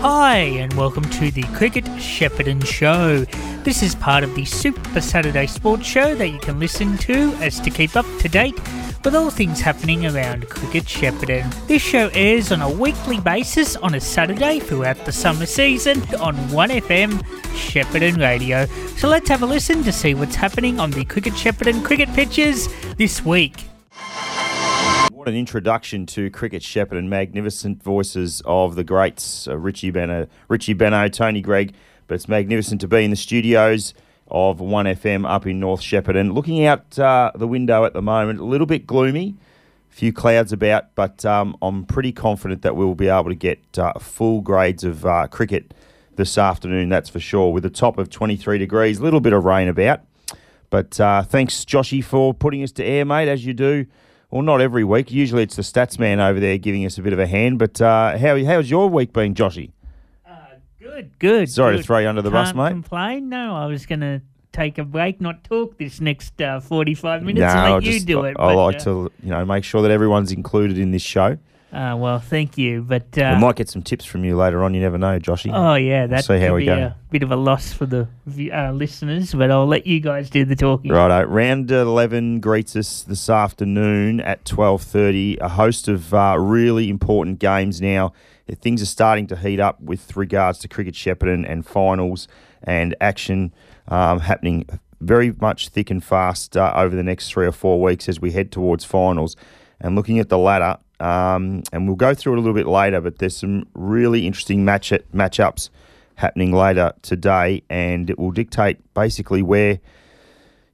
[0.00, 3.24] Hi, and welcome to the Cricket Shepparton Show.
[3.64, 7.58] This is part of the Super Saturday Sports Show that you can listen to as
[7.60, 8.54] to keep up to date
[9.04, 11.66] with all things happening around Cricket Shepparton.
[11.66, 16.36] This show airs on a weekly basis on a Saturday throughout the summer season on
[16.48, 17.22] 1FM
[17.54, 18.66] Shepparton Radio.
[18.96, 22.68] So let's have a listen to see what's happening on the Cricket Shepparton cricket pitches
[22.96, 23.64] this week.
[25.26, 30.72] What an introduction to Cricket Shepparton Magnificent voices of the greats, uh, Richie Benaud, Richie
[30.72, 31.74] Benaud, Tony Greig.
[32.06, 33.92] But it's magnificent to be in the studios
[34.28, 36.20] of 1FM up in North Shepparton.
[36.20, 39.34] And Looking out uh, the window at the moment, a little bit gloomy,
[39.90, 43.58] a few clouds about, but um, I'm pretty confident that we'll be able to get
[43.76, 45.74] uh, full grades of uh, cricket
[46.14, 49.44] this afternoon, that's for sure, with a top of 23 degrees, a little bit of
[49.44, 50.02] rain about.
[50.70, 53.86] But uh, thanks, Joshy, for putting us to air, mate, as you do.
[54.30, 55.12] Well, not every week.
[55.12, 57.58] Usually it's the stats man over there giving us a bit of a hand.
[57.58, 59.70] But uh, how, how's your week been, Joshy?
[60.78, 61.50] Good, good.
[61.50, 61.82] Sorry good.
[61.82, 62.70] to throw you under the bus, Can't mate.
[62.70, 63.28] complain.
[63.28, 67.40] No, I was going to take a break, not talk this next uh, 45 minutes
[67.40, 68.30] No, and let you just- do it.
[68.38, 71.36] I but, like uh, to, you know, make sure that everyone's included in this show.
[71.72, 72.82] Uh, well, thank you.
[72.82, 74.72] But uh, we might get some tips from you later on.
[74.72, 75.50] You never know, Joshy.
[75.52, 76.76] Oh yeah, that see how could we be go.
[76.76, 78.08] a bit of a loss for the
[78.52, 80.92] uh, listeners, but I'll let you guys do the talking.
[80.92, 81.24] Righto.
[81.24, 85.40] Round 11 greets us this afternoon at 12.30.
[85.40, 88.12] A host of uh, really important games now.
[88.60, 92.28] Things are starting to heat up with regards to Cricket Shepparton and finals
[92.62, 93.52] and action
[93.88, 94.66] um, happening
[95.00, 98.32] very much thick and fast uh, over the next three or four weeks as we
[98.32, 99.36] head towards finals.
[99.80, 103.00] And looking at the ladder, um, and we'll go through it a little bit later,
[103.00, 105.70] but there's some really interesting match matchups
[106.16, 109.80] happening later today, and it will dictate basically where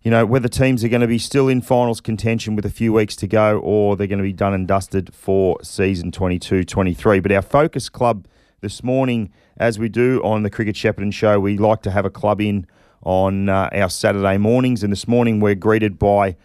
[0.03, 2.93] you know, whether teams are going to be still in finals contention with a few
[2.93, 7.21] weeks to go or they're going to be done and dusted for season 22 23.
[7.21, 8.27] But our focus club
[8.61, 12.11] this morning, as we do on the Cricket Shepparton show, we like to have a
[12.11, 12.67] club in
[13.05, 14.83] on uh, our Saturday mornings.
[14.83, 16.37] And this morning we're greeted by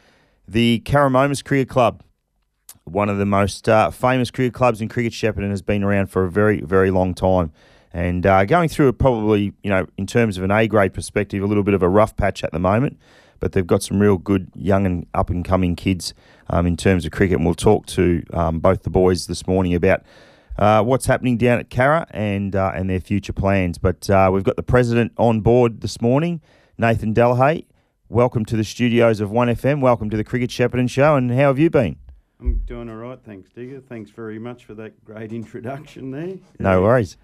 [0.47, 2.03] the Karramomus Cricket Club.
[2.87, 6.23] One of the most uh, famous cricket clubs in Cricket Shepparton has been around for
[6.23, 7.51] a very, very long time.
[7.93, 11.41] And uh, going through it probably, you know, in terms of an A grade perspective,
[11.43, 12.97] a little bit of a rough patch at the moment
[13.39, 16.13] but they've got some real good young and up and coming kids
[16.49, 17.37] um, in terms of cricket.
[17.37, 20.03] And we'll talk to um, both the boys this morning about
[20.57, 23.77] uh, what's happening down at Cara and uh, and their future plans.
[23.77, 26.41] But uh, we've got the president on board this morning,
[26.77, 27.65] Nathan Delahaye.
[28.09, 29.81] Welcome to the studios of 1FM.
[29.81, 31.15] Welcome to the Cricket Shepparton Show.
[31.15, 31.97] And how have you been?
[32.39, 33.81] I'm doing all right, thanks, Digger.
[33.81, 36.35] Thanks very much for that great introduction there.
[36.59, 37.17] No worries.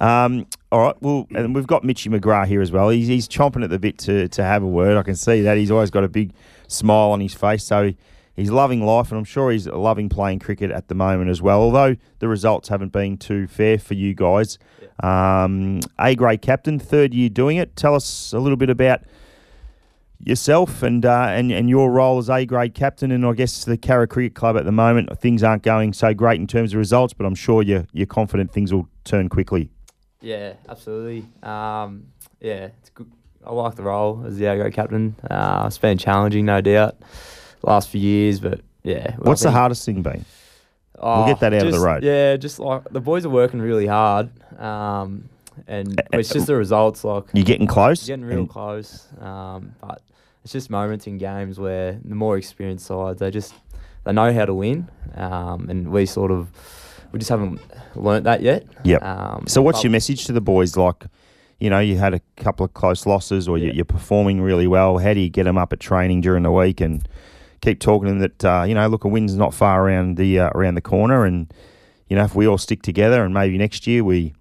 [0.00, 0.96] Um, all right.
[1.00, 2.90] Well, and we've got Mitchy McGrath here as well.
[2.90, 4.96] He's, he's chomping at the bit to, to have a word.
[4.96, 5.56] I can see that.
[5.56, 6.32] He's always got a big
[6.68, 7.64] smile on his face.
[7.64, 7.92] So
[8.36, 11.60] he's loving life, and I'm sure he's loving playing cricket at the moment as well.
[11.60, 14.58] Although the results haven't been too fair for you guys.
[15.02, 17.74] Um, a grade captain, third year doing it.
[17.74, 19.02] Tell us a little bit about
[20.20, 23.76] yourself and uh, and and your role as A grade captain, and I guess the
[23.76, 25.18] Cara Cricket Club at the moment.
[25.18, 28.52] Things aren't going so great in terms of results, but I'm sure you're you're confident
[28.52, 29.70] things will turn quickly.
[30.20, 31.26] Yeah, absolutely.
[31.42, 32.08] Um,
[32.40, 33.10] yeah, it's good.
[33.46, 35.14] I like the role as the A-grade captain.
[35.30, 36.96] Uh, it's been challenging, no doubt,
[37.62, 39.14] last few years, but yeah.
[39.14, 40.24] I What's the hardest thing been?
[40.98, 42.02] Oh, we'll get that out of the road.
[42.02, 45.28] Yeah, just like the boys are working really hard, um,
[45.66, 47.04] and it's just the results.
[47.04, 48.06] Like You're getting close.
[48.06, 50.00] getting real and- close, um, but
[50.44, 53.54] it's just moments in games where the more experienced sides they just
[54.04, 56.48] they know how to win, um, and we sort of
[57.12, 57.60] we just haven't
[57.96, 58.66] learnt that yet.
[58.84, 59.02] Yep.
[59.02, 60.76] Um, So, what's your message to the boys?
[60.76, 61.06] Like,
[61.58, 63.72] you know, you had a couple of close losses, or Yeah.
[63.72, 64.98] you're performing really well.
[64.98, 67.06] How do you get them up at training during the week and
[67.60, 70.38] keep talking to them that uh, you know, look, a win's not far around the
[70.38, 71.52] uh, around the corner, and
[72.08, 74.32] you know, if we all stick together, and maybe next year we,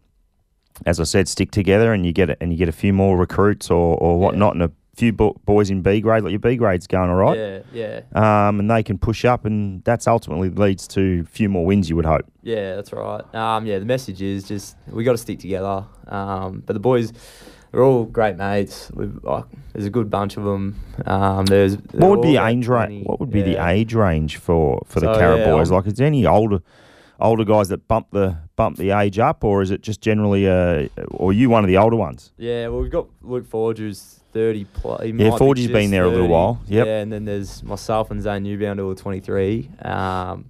[0.86, 3.18] as I said, stick together, and you get it, and you get a few more
[3.18, 6.56] recruits or or whatnot, and a few bo- boys in B grade, like your B
[6.56, 7.38] grade's going all right.
[7.38, 8.48] Yeah, yeah.
[8.48, 11.90] Um, and they can push up, and that's ultimately leads to a few more wins.
[11.90, 12.26] You would hope.
[12.42, 13.22] Yeah, that's right.
[13.36, 15.86] Um, yeah, the message is just we got to stick together.
[16.08, 17.14] Um, but the boys,
[17.72, 18.90] they're all great mates.
[18.94, 20.80] We've like, there's a good bunch of them.
[21.06, 23.06] Um, there's What would be the age range?
[23.06, 25.70] What would be the age range for, for the So, yeah, boys?
[25.70, 26.60] Like, is there any older
[27.20, 30.88] older guys that bump the bump the age up, or is it just generally uh,
[31.12, 32.34] or you one of the older ones?
[32.38, 35.06] Yeah, well, we've got Luke Forge who's 30 plus.
[35.06, 36.60] Yeah, Forge has been there a little while.
[36.68, 36.86] Yep.
[36.86, 39.70] Yeah, and then there's myself and Zane Newbound who are 23.
[39.84, 40.46] Um,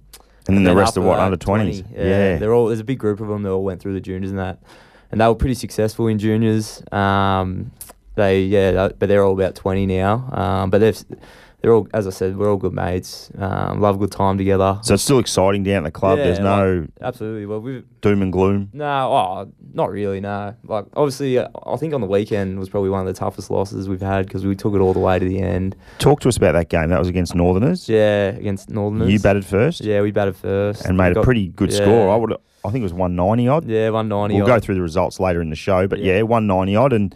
[0.48, 1.82] And then the rest of what under twenties?
[1.82, 1.94] 20.
[1.96, 2.66] Yeah, they're all.
[2.66, 4.58] There's a big group of them that all went through the juniors and that,
[5.12, 6.82] and they were pretty successful in juniors.
[6.90, 7.70] Um,
[8.14, 10.28] they yeah, that- but they're all about 20 now.
[10.32, 11.04] Um, but they've
[11.60, 13.30] they're all, as I said, we're all good mates.
[13.36, 14.78] Um, love a good time together.
[14.82, 16.18] So it's still exciting down at the club.
[16.18, 17.46] Yeah, There's no Absolutely.
[17.46, 18.70] Well, we've doom and gloom.
[18.72, 20.20] no, oh, not really.
[20.20, 23.50] No, like obviously, uh, I think on the weekend was probably one of the toughest
[23.50, 25.74] losses we've had because we took it all the way to the end.
[25.98, 26.90] Talk to us about that game.
[26.90, 27.88] That was against Northerners.
[27.88, 29.10] Yeah, against Northerners.
[29.10, 31.78] You batted first Yeah, we batted first and made We a pretty good yeah.
[31.82, 32.10] score.
[32.10, 32.34] I would.
[32.64, 33.64] I think it was 190 odd.
[33.66, 34.34] Yeah, one ninety.
[34.36, 36.22] We'll go through the results later in the show, but yeah, Yeah.
[36.22, 36.92] 190 odd.
[36.92, 37.14] And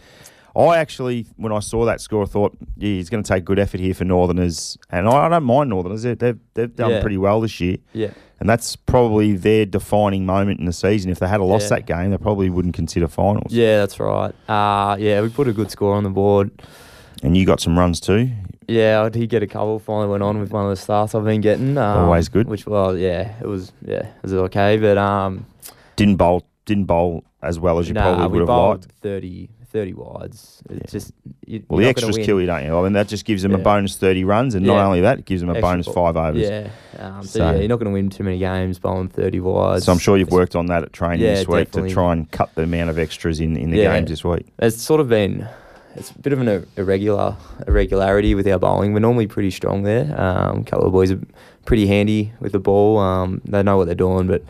[0.54, 3.58] I actually, when I saw that score, I thought, yeah, he's going to take good
[3.58, 4.76] effort here for Northerners.
[4.90, 6.02] And I, I don't mind Northerners.
[6.02, 7.00] They've, they've, they've done Yeah.
[7.00, 7.78] pretty well this year.
[7.94, 11.10] Yeah, And that's probably their defining moment in the season.
[11.10, 11.76] If they had a lost Yeah.
[11.76, 13.52] that game, they probably wouldn't consider finals.
[13.52, 14.34] yeah, that's right.
[14.48, 16.50] Uh, yeah, we put a good score on the board.
[17.22, 18.30] And you got some runs too.
[18.68, 19.78] Yeah, I did get a couple.
[19.78, 21.78] Finally went on with one of the starts I've been getting.
[21.78, 22.48] Um, Always good.
[22.48, 24.76] Which well, yeah, it was yeah, it was okay.
[24.76, 25.46] But um,
[25.96, 28.86] Didn't bowl, didn't bowl as well as you nah, probably would have liked.
[29.02, 30.62] 30, 30 wides.
[30.70, 30.98] It's Yeah.
[30.98, 31.12] just
[31.46, 32.76] you, Well, the you're not gonna extras kill you, don't you?
[32.76, 35.24] I mean, that just gives them a bonus 30 runs, and not only that, it
[35.24, 36.42] gives them a Extra bonus five overs.
[36.42, 39.40] Yeah, um, so, So- yeah, you're not going to win too many games bowling thirty
[39.40, 39.84] wides.
[39.86, 41.90] So I'm sure you've worked on that at training Yeah, this week definitely.
[41.90, 43.94] to try and cut the amount of extras in, in the Yeah.
[43.96, 44.46] games this week.
[44.60, 45.48] It's sort of been
[45.94, 47.36] it's a bit of an irregular
[47.68, 48.92] irregularity with our bowling.
[48.94, 50.04] We're normally pretty strong there.
[50.18, 51.20] Um, a couple of boys are
[51.66, 52.98] pretty handy with the ball.
[52.98, 54.42] Um, they know what they're doing, but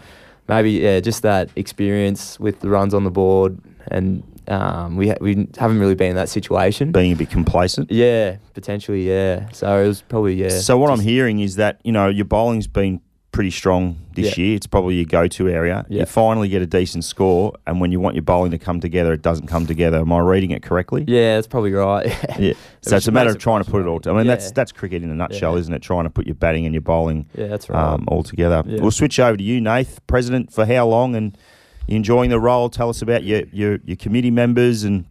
[0.49, 3.59] maybe yeah, just that experience with the runs on the board,
[3.89, 6.93] and um, we ha- we haven't really been in that situation.
[6.93, 7.91] Being a bit complacent.
[7.91, 9.49] yeah, potentially, yeah.
[9.53, 10.49] So it was probably yeah.
[10.49, 13.00] so what I'm hearing is that you know your bowling's been
[13.31, 14.44] pretty strong this Yeah.
[14.44, 14.56] year.
[14.56, 15.87] It's probably your go-to area.
[15.89, 19.15] You finally get a decent score, and when you want your bowling to come together,
[19.15, 20.00] it doesn't come together.
[20.00, 21.05] Am I reading it correctly?
[21.09, 22.06] Yeah, that's probably right.
[22.38, 22.53] Yeah.
[22.85, 23.99] So it's a matter of trying to put it all.
[24.00, 24.17] frustrating.
[24.17, 25.61] I mean, that's that's cricket in a nutshell, Yeah.
[25.61, 25.83] isn't it?
[25.83, 27.81] Trying to put your batting and your bowling yeah, that's right.
[27.81, 28.65] um, all together.
[28.67, 28.81] Yeah.
[28.83, 31.38] We'll switch over to you, Nath, President, for how long and
[31.87, 32.69] you enjoying the role?
[32.69, 35.06] Tell us about your, your, your committee members and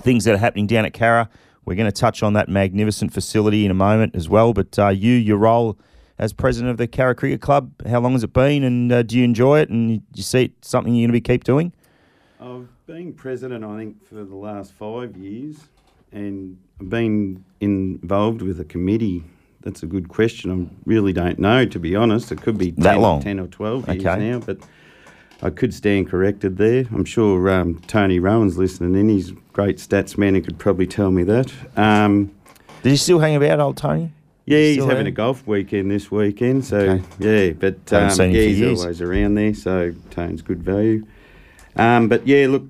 [0.00, 1.28] things that are happening down at Cara.
[1.64, 4.52] We're going to touch on that magnificent facility in a moment as well.
[4.52, 5.78] But uh, you, your role
[6.18, 9.16] as president of the Cara Cricket Club, how long has it been and uh, do
[9.18, 11.72] you enjoy it and do you see it something you're going to be keep doing?
[12.40, 15.58] I've been president, I think, for the last five years,
[16.10, 19.22] and I've been involved with a committee.
[19.60, 20.50] That's a good question.
[20.50, 22.32] I really don't know, to be honest.
[22.32, 23.22] It could be That 10, long?
[23.22, 24.30] 10 or 12 years Okay.
[24.30, 24.58] now, but
[25.42, 26.84] I could stand corrected there.
[26.92, 29.08] I'm sure um, Tony Rowan's listening in.
[29.08, 31.52] He's a great stats man and could probably tell me that.
[31.76, 32.30] Um,
[32.82, 34.12] Did you still hang about, old Tony?
[34.46, 35.06] yeah, he's having there?
[35.06, 37.04] a golf weekend this weekend, so Okay.
[37.18, 37.52] yeah.
[37.52, 38.80] But um, yeah, he's years.
[38.80, 41.04] always around there, so Tone's good value.
[41.76, 42.64] Um, but yeah, look,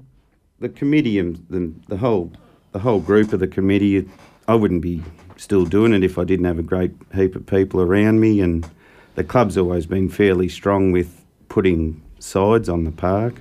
[0.61, 2.33] the committee and the, the whole
[2.73, 4.09] the whole group of the committee,
[4.49, 5.03] I wouldn't be
[5.37, 8.41] still doing it if I didn't have a great heap of people around me.
[8.41, 8.69] And
[9.15, 13.41] the club's always been fairly strong with putting sides on the park.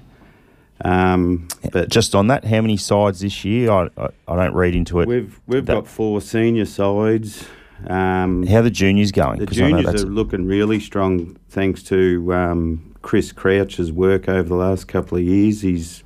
[0.83, 3.69] Um, but Just on that, how many sides this year?
[3.69, 5.07] I, I, I don't read into it.
[5.07, 7.45] we've we've that- got four senior sides.
[7.87, 9.39] Um, How are the juniors going?
[9.39, 14.29] The 'Cause I know juniors are looking really strong thanks to um, Chris Crouch's work
[14.29, 15.61] over the last couple of years.
[15.61, 16.03] He's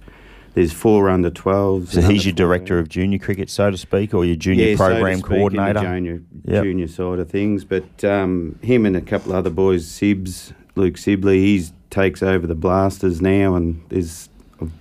[0.54, 1.88] there's four under 12s.
[1.89, 4.88] So he's your director of junior cricket, so to speak, or your junior yeah, so
[4.88, 5.80] program speak, in the coordinator.
[5.81, 6.63] junior, Yep.
[6.63, 7.66] junior side of things.
[7.66, 12.45] But um, him and a couple of other boys, Sibs, Luke Sibley, he takes over
[12.45, 14.30] the Blasters now, and there's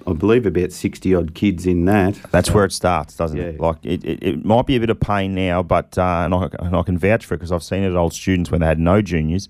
[0.07, 2.19] I- believe about 60 odd kids in that.
[2.31, 3.55] That's where it starts, doesn't it?
[3.55, 3.67] Yeah.
[3.67, 6.49] Like it, it, it might be a bit of pain now, but uh, and, I,
[6.59, 8.67] and I can vouch for it because I've seen it at old students when they
[8.67, 9.49] had no juniors,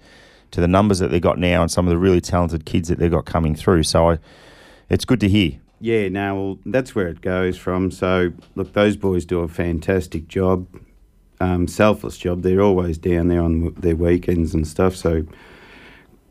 [0.50, 2.99] to the numbers that they got now and some of the really talented kids that
[2.99, 3.82] they've got coming through.
[3.82, 4.19] So I,
[4.90, 5.58] it's good to hear.
[5.81, 7.91] Yeah, now well, that's where it goes from.
[7.91, 10.67] So look, those boys do a fantastic job,
[11.41, 12.43] um, selfless job.
[12.43, 14.94] They're always down there on their weekends and stuff.
[14.96, 15.24] So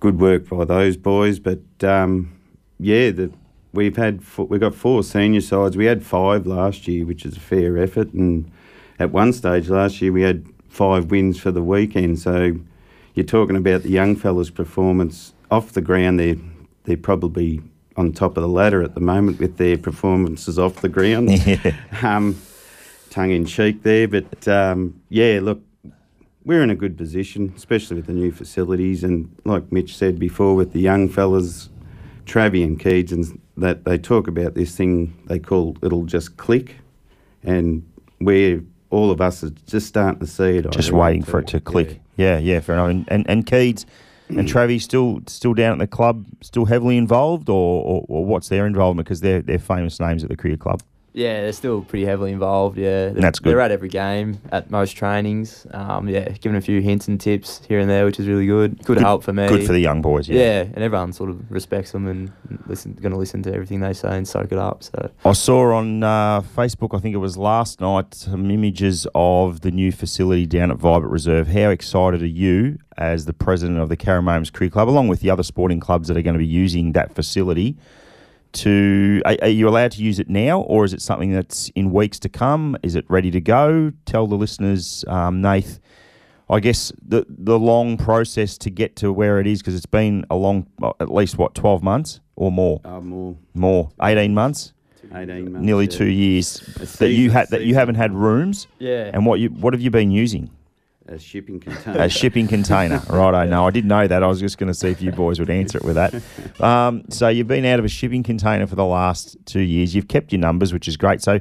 [0.04, 1.40] good work by those boys.
[1.40, 2.38] But um,
[2.78, 3.32] yeah, the,
[3.72, 5.78] we've had f- we've got four senior sides.
[5.78, 8.12] We had five last year, which is a fair effort.
[8.12, 8.52] And
[9.00, 12.20] at one stage last year, we had five wins for the weekend.
[12.20, 12.52] So
[13.14, 16.20] you're talking about the young fellas' performance off the ground.
[16.20, 16.36] They're
[16.84, 17.62] they're probably
[17.96, 21.30] on top of the ladder at the moment with their performances off the ground.
[21.48, 21.78] Yeah.
[22.02, 22.36] um,
[23.10, 25.62] tongue in cheek there, but um, yeah, look,
[26.46, 30.56] we're in a good position, especially with the new facilities, and like Mitch said before,
[30.56, 31.70] with the young fellas,
[32.26, 36.76] Travie and Keeds, and that they talk about this thing they call it'll just click,
[37.44, 37.88] and
[38.20, 40.70] we're all of us are just starting to see it.
[40.72, 42.00] Just waiting for it to click.
[42.16, 42.90] Yeah, yeah, fair enough.
[42.90, 43.86] And and, and Keeds
[44.30, 48.50] and Travi still still down at the club, still heavily involved, or, or, or what's
[48.50, 49.06] their involvement?
[49.06, 50.82] Because they're they're famous names at the cricket club.
[51.14, 52.76] Yeah, they're still pretty heavily involved.
[52.76, 53.52] Yeah, they're, That's good.
[53.52, 55.68] They're at every game, at most trainings.
[55.72, 58.78] Um, yeah, giving a few hints and tips here and there, which is really good.
[58.80, 59.48] Good, Good- help for me.
[59.48, 60.28] Good for the young boys.
[60.28, 60.40] Yeah.
[60.40, 60.62] yeah.
[60.62, 62.32] and everyone sort of respects them and
[62.66, 64.84] listen, going to listen to everything they say and soak it up.
[64.84, 69.62] So I saw on uh, Facebook, I think it was last night, some images of
[69.62, 71.48] the new facility down at Vibert Reserve.
[71.48, 75.30] How excited are you as the president of the Karramomus Cricket Club, along with the
[75.30, 77.78] other sporting clubs that are going to be using that facility?
[78.54, 81.92] To are, are you allowed to use it now, or is it something that's in
[81.92, 82.78] weeks to come?
[82.84, 83.92] Is it ready to go?
[84.06, 85.80] Tell the listeners, um, Nath.
[86.50, 90.26] I guess the the long process to get to where it is because it's been
[90.30, 90.68] a long,
[91.00, 94.74] at least what twelve months or more, Uh, more more eighteen months,
[95.12, 95.66] 18 months.
[95.66, 95.92] nearly yeah.
[95.98, 98.68] two years A that you had that you haven't had rooms.
[98.78, 100.52] yeah, And what you what have you been using?
[101.08, 102.00] A shipping container.
[102.00, 103.34] A shipping container, right?
[103.34, 103.68] I know.
[103.68, 104.24] I did know that.
[104.24, 106.14] I was just going to see if you boys would answer it with that.
[106.64, 109.94] Um, so you've been out of a shipping container for the last two years.
[109.94, 111.22] You've kept your numbers, which is great.
[111.22, 111.40] So,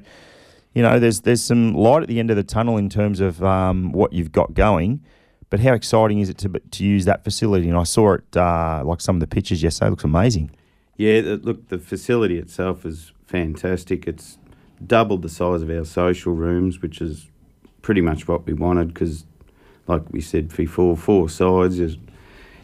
[0.74, 3.42] you know, there's there's some light at the end of the tunnel in terms of
[3.44, 5.04] um, what you've got going.
[5.50, 7.68] But how exciting is it to to use that facility?
[7.68, 9.88] And I saw it uh, like some of the pictures yesterday.
[9.88, 10.50] It looks amazing.
[10.96, 14.06] Yeah, look, the facility itself is fantastic.
[14.06, 14.38] It's
[14.84, 17.28] doubled the size of our social rooms, which is
[17.82, 19.24] pretty much what we wanted because,
[19.86, 21.78] like we said before, four sides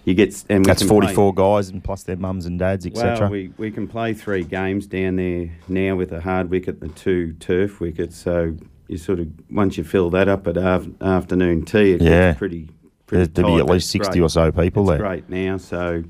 [0.05, 3.21] you get and That's 44 guys and plus their mums and dads, etc.
[3.21, 6.95] Well, we, we can play three games down there now with a hard wicket and
[6.97, 8.17] two turf wickets.
[8.17, 8.57] So
[8.87, 12.29] you sort of once you fill that up at af- afternoon tea, it Yeah.
[12.29, 12.71] gets pretty.
[13.07, 14.25] pretty There, there'll be at least That's 60 great.
[14.25, 14.99] or so people it's there.
[15.07, 15.59] great now.
[15.59, 16.05] So,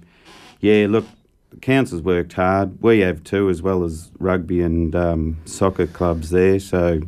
[0.61, 1.07] yeah, look,
[1.50, 2.81] the council's worked hard.
[2.81, 6.61] We have too, as well as rugby and um, soccer clubs there.
[6.61, 7.00] So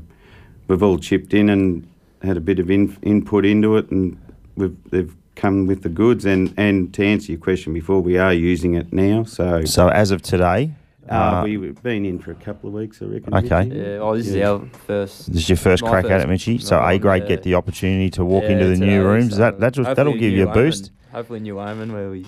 [0.67, 1.87] we've all chipped in and
[2.23, 4.17] had a bit of in, input into it, and
[4.57, 6.25] we've they've come with the goods.
[6.27, 9.25] And, and to answer your question before, we are using it now.
[9.25, 10.73] So, So as of today,
[11.09, 13.35] uh, uh, we've been in for a couple of weeks, I reckon.
[13.35, 13.65] Okay.
[13.65, 13.81] Mitchy.
[13.81, 13.97] yeah.
[13.99, 15.33] Oh, this is our first.
[15.33, 16.59] This is your first My crack at it, Mitchy.
[16.59, 17.29] So A grade yeah.
[17.29, 19.33] get the opportunity to walk Yeah, into the new rooms.
[19.33, 20.91] so that that just, that'll give you a boost.
[20.91, 22.27] Omen- Hopefully, New Omen where we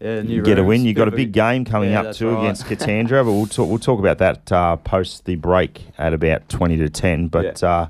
[0.00, 0.82] yeah new You get a win.
[0.84, 2.40] You bit got a big game coming yeah, up too right.
[2.44, 3.68] against Katandra, but we'll talk.
[3.68, 7.28] We'll talk about that uh, post the break at about twenty to ten.
[7.28, 7.88] But yeah, uh,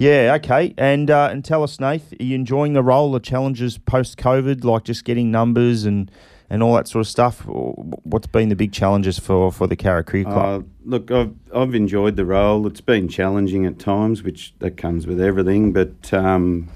[0.00, 0.74] yeah okay.
[0.76, 4.64] And uh, and tell us, Nath, are you enjoying the role, the challenges post COVID,
[4.64, 6.10] like just getting numbers and
[6.48, 7.42] and all that sort of stuff?
[7.46, 10.62] What's been the big challenges for for the Carra Cricket Club?
[10.62, 12.66] Uh, look, I've, I've enjoyed the role.
[12.66, 15.72] It's been challenging at times, which that comes with everything.
[15.72, 16.68] But um,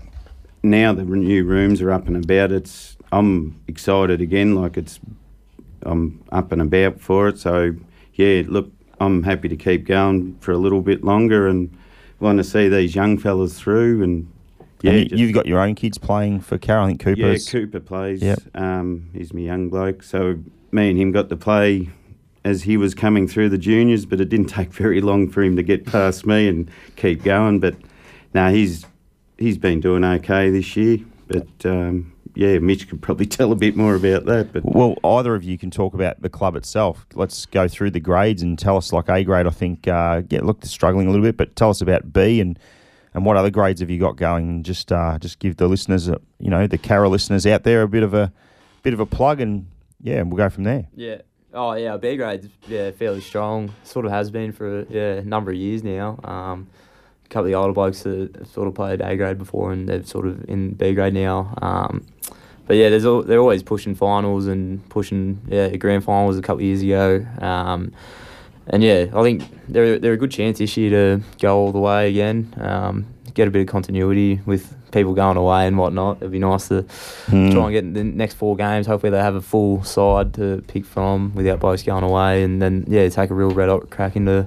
[0.62, 2.52] now the new rooms are up and about.
[2.52, 4.54] It's I'm excited again.
[4.54, 5.00] Like it's
[5.82, 7.38] I'm up and about for it.
[7.38, 7.74] So
[8.14, 11.76] yeah, look, I'm happy to keep going for a little bit longer and
[12.24, 14.02] want to see these young fellas through.
[14.02, 14.32] And
[14.82, 16.84] yeah, and you, you've got your own kids playing for Carra.
[16.84, 18.22] I think yeah, Cooper plays.
[18.22, 18.40] Yep.
[18.54, 20.02] Um, he's my young bloke.
[20.02, 20.38] So
[20.72, 21.90] me and him got to play
[22.44, 25.56] as he was coming through the juniors, but it didn't take very long for him
[25.56, 27.60] to get past me and keep going.
[27.60, 27.76] But
[28.32, 28.84] now he's
[29.38, 30.98] he's been doing okay this year.
[31.28, 34.52] But um, yeah, Mitch could probably tell a bit more about that.
[34.52, 37.06] But Well, either of you can talk about the club itself.
[37.14, 40.40] Let's go through the grades and tell us, like A grade, I think, uh, yeah,
[40.42, 42.58] look, they're struggling a little bit, but tell us about B and
[43.14, 44.64] and what other grades have you got going?
[44.64, 47.88] Just uh, just give the listeners, a, you know, the Carra listeners out there, a
[47.88, 48.32] bit of a
[48.82, 49.68] bit of a plug, and
[50.02, 50.88] yeah, we'll go from there.
[50.94, 51.18] Yeah.
[51.52, 53.72] Oh yeah, B grade's yeah fairly strong.
[53.84, 56.18] Sort of has been for yeah a number of years now.
[56.24, 56.68] Um,
[57.24, 59.88] a couple of the older blokes that have sort of played A grade before and
[59.88, 61.54] they're sort of in B grade now.
[61.60, 62.06] Um,
[62.66, 66.60] but yeah, there's al- they're always pushing finals and pushing yeah grand finals a couple
[66.60, 67.26] of years ago.
[67.40, 67.92] Um,
[68.66, 71.78] and yeah, I think they're they're a good chance this year to go all the
[71.80, 72.54] way again.
[72.58, 76.18] Um, get a bit of continuity with people going away and whatnot.
[76.18, 76.86] It'd be nice to
[77.26, 77.50] Hmm.
[77.50, 78.86] try and get the next four games.
[78.86, 82.84] Hopefully, they have a full side to pick from without blokes going away, and then
[82.88, 84.46] yeah, take a real red hot crack into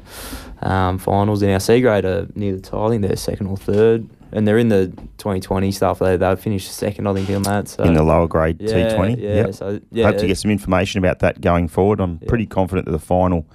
[0.62, 1.42] um, finals.
[1.44, 2.88] In our C grade are near the top.
[2.88, 4.88] I think they're second or third, and they're in the
[5.18, 6.00] 2020 stuff.
[6.00, 7.68] They they finished second, I think, on that.
[7.68, 9.18] So in the lower grade yeah, T20.
[9.20, 9.54] Yeah, Yep.
[9.54, 12.00] so yeah, Hope to get some information about that going forward.
[12.00, 12.28] I'm Yeah.
[12.30, 13.46] pretty confident that the final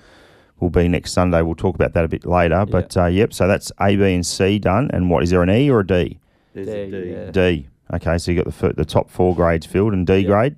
[0.60, 1.42] will be next Sunday.
[1.42, 2.64] We'll talk about that a bit later.
[2.70, 4.90] But uh, yep, so that's A, B, and C done.
[4.92, 6.18] And what is there an E or a D?
[6.54, 7.10] There's There, a D.
[7.10, 7.30] yeah.
[7.30, 7.66] D.
[7.94, 10.26] Okay, so you got the fir- the top four grades filled and D Yeah.
[10.28, 10.56] grade.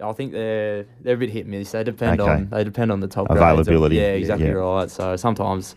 [0.00, 1.72] I think they're they're a bit hit and miss.
[1.72, 2.30] They depend Okay.
[2.30, 3.96] on they depend on the top Availability.
[3.96, 4.00] Grades.
[4.00, 4.52] Yeah, Yeah, exactly yeah.
[4.52, 4.90] right.
[4.90, 5.74] So sometimes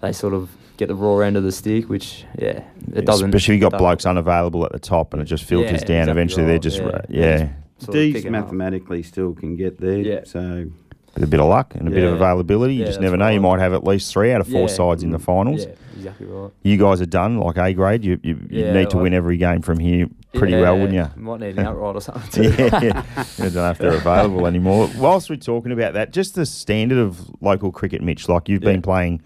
[0.00, 2.62] they sort of get the raw end of the stick, which yeah,
[2.94, 3.28] it doesn't.
[3.30, 5.86] Especially if you got doesn't- blokes unavailable at the top and it just filters Yeah,
[5.86, 5.96] down.
[6.02, 6.84] exactly Eventually, they're just yeah.
[6.86, 8.44] yeah, Yeah, yeah sort of D's pick 'em up.
[8.46, 9.98] mathematically still can get there.
[9.98, 10.20] Yeah.
[10.24, 10.66] So
[11.14, 12.74] with a bit of luck and a bit of availability.
[12.74, 13.28] You Yeah, just never know.
[13.28, 14.66] You might have at least three out of four Yeah.
[14.66, 15.66] sides in the finals.
[15.98, 16.50] Exactly right.
[16.62, 18.04] You guys are done like A grade.
[18.04, 20.94] You you, you Yeah, need to win every game from here pretty Yeah, well, wouldn't
[20.94, 21.22] you?
[21.22, 22.30] Might need an outright or something.
[22.44, 22.50] Too.
[22.58, 23.02] yeah, yeah.
[23.16, 24.88] I don't know if they're available anymore.
[24.96, 28.28] Whilst we're talking about that, just the standard of local cricket, Mitch.
[28.28, 29.22] Like you've been playing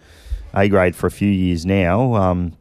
[0.55, 2.57] A grade for a few years now, um,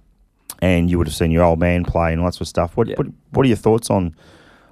[0.61, 2.77] and you would have seen your old man play and all that sort of stuff.
[2.77, 4.15] What what, what are your thoughts on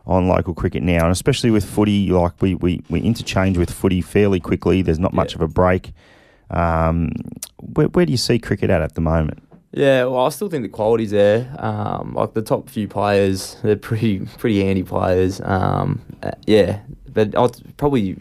[0.08, 2.10] on local cricket now, and especially with footy?
[2.10, 4.82] Like we we, we interchange with footy fairly quickly.
[4.82, 5.38] There's not much Yeah.
[5.38, 5.92] of a break.
[6.50, 7.12] Um,
[7.58, 9.44] where, where do you see cricket at at the moment?
[9.72, 11.56] Yeah, well, I still think the quality's there.
[11.60, 15.40] Um, like the top few players, they're pretty pretty handy players.
[15.42, 18.18] Um, uh, yeah, but I'll probably,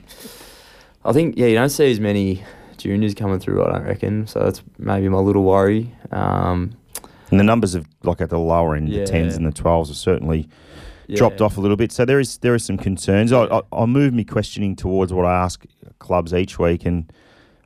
[1.04, 2.42] I think yeah, you don't see as many
[2.76, 3.64] juniors coming through.
[3.64, 4.26] I don't reckon.
[4.26, 5.94] So that's maybe my little worry.
[6.10, 6.72] Um,
[7.30, 9.04] And the numbers of like at the lower end, Yeah.
[9.04, 10.48] the tens and the twelves, are certainly
[11.06, 11.16] yeah.
[11.16, 11.92] dropped off a little bit.
[11.92, 13.32] So there is there is some concerns.
[13.32, 13.44] I.
[13.44, 15.64] I, I'll move me questioning towards what I ask
[15.98, 17.10] clubs each week, and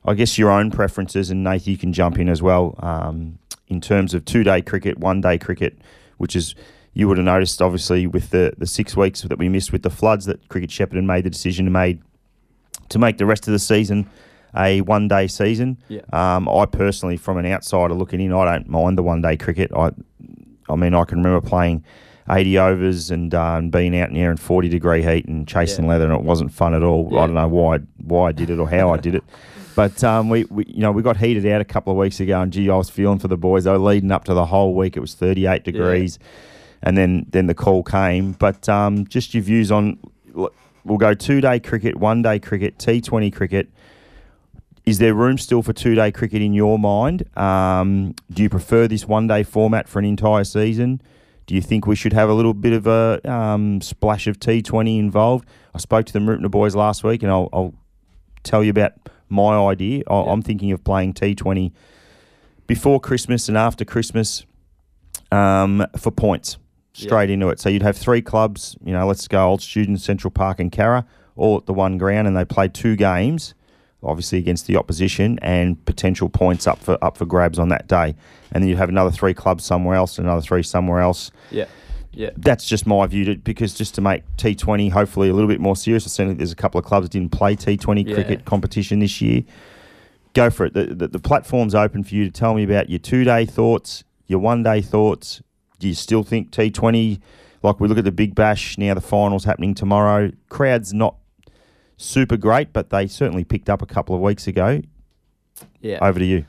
[0.05, 1.29] I guess your own preferences.
[1.29, 4.97] And Nath, you can jump in as well um, in terms of two day cricket,
[4.99, 5.77] one day cricket,
[6.17, 6.55] which is
[6.93, 9.89] you would have noticed obviously with the the six weeks that we missed with the
[9.89, 12.01] floods that Cricket Shepparton made the decision to made
[12.89, 14.07] to make the rest of the season
[14.55, 15.77] a one day season.
[15.87, 16.01] Yeah.
[16.11, 19.71] Um, I personally, from an outsider looking in, I don't mind the one day cricket.
[19.75, 19.91] I,
[20.69, 21.83] I mean, I can remember playing
[22.29, 25.85] 80 overs and uh, and being out in there in 40 degree heat and chasing
[25.85, 25.91] Yeah.
[25.91, 27.07] leather, and it wasn't fun at all.
[27.17, 29.23] I don't know why why I did it or how I did it.
[29.75, 32.41] But um, we, we, you know, we got heated out a couple of weeks ago,
[32.41, 33.63] and gee, I was feeling for the boys.
[33.63, 34.95] They were leading up to the whole week.
[34.95, 36.19] It was 38 degrees,
[36.81, 38.33] and then then the call came.
[38.33, 39.97] But um, just your views on,
[40.33, 43.69] we'll go two day cricket, one day cricket, T20 cricket.
[44.85, 47.25] Is there room still for two day cricket in your mind?
[47.37, 51.01] Um, do you prefer this one day format for an entire season?
[51.45, 54.97] Do you think we should have a little bit of a um, splash of T20
[54.99, 55.47] involved?
[55.73, 57.73] I spoke to the Mooroopna boys last week, and I'll, I'll
[58.43, 58.93] tell you about
[59.33, 60.03] my idea.
[60.09, 60.21] I.
[60.21, 61.71] I'm thinking of playing T20
[62.67, 64.45] before Christmas and after Christmas
[65.31, 66.57] um, for points
[66.93, 67.59] straight into it.
[67.59, 71.05] So you'd have three clubs, you know, let's go Old Students, Central Park, and Carra,
[71.35, 73.55] all at the one ground, and they play two games,
[74.03, 78.15] obviously against the opposition, and potential points up for up for grabs on that day.
[78.51, 81.31] And then you'd have another three clubs somewhere else, another three somewhere else.
[81.49, 81.65] Yeah,
[82.13, 85.59] yeah, That's just my view, to, because just to make T20 hopefully a little bit
[85.59, 86.05] more serious.
[86.05, 88.13] I certainly there's a couple of clubs that didn't play T20 Yeah.
[88.15, 89.43] cricket competition this year.
[90.33, 90.73] Go for it.
[90.73, 94.03] The, the, the platform's open for you to tell me about your two day thoughts,
[94.27, 95.41] your one day thoughts.
[95.79, 97.19] Do you still think T20,
[97.61, 100.31] like we look at the Big Bash, now the finals happening tomorrow?
[100.49, 101.15] Crowd's not
[101.97, 104.81] super great, but they certainly picked up a couple of weeks ago.
[105.81, 106.45] yeah, Over to you.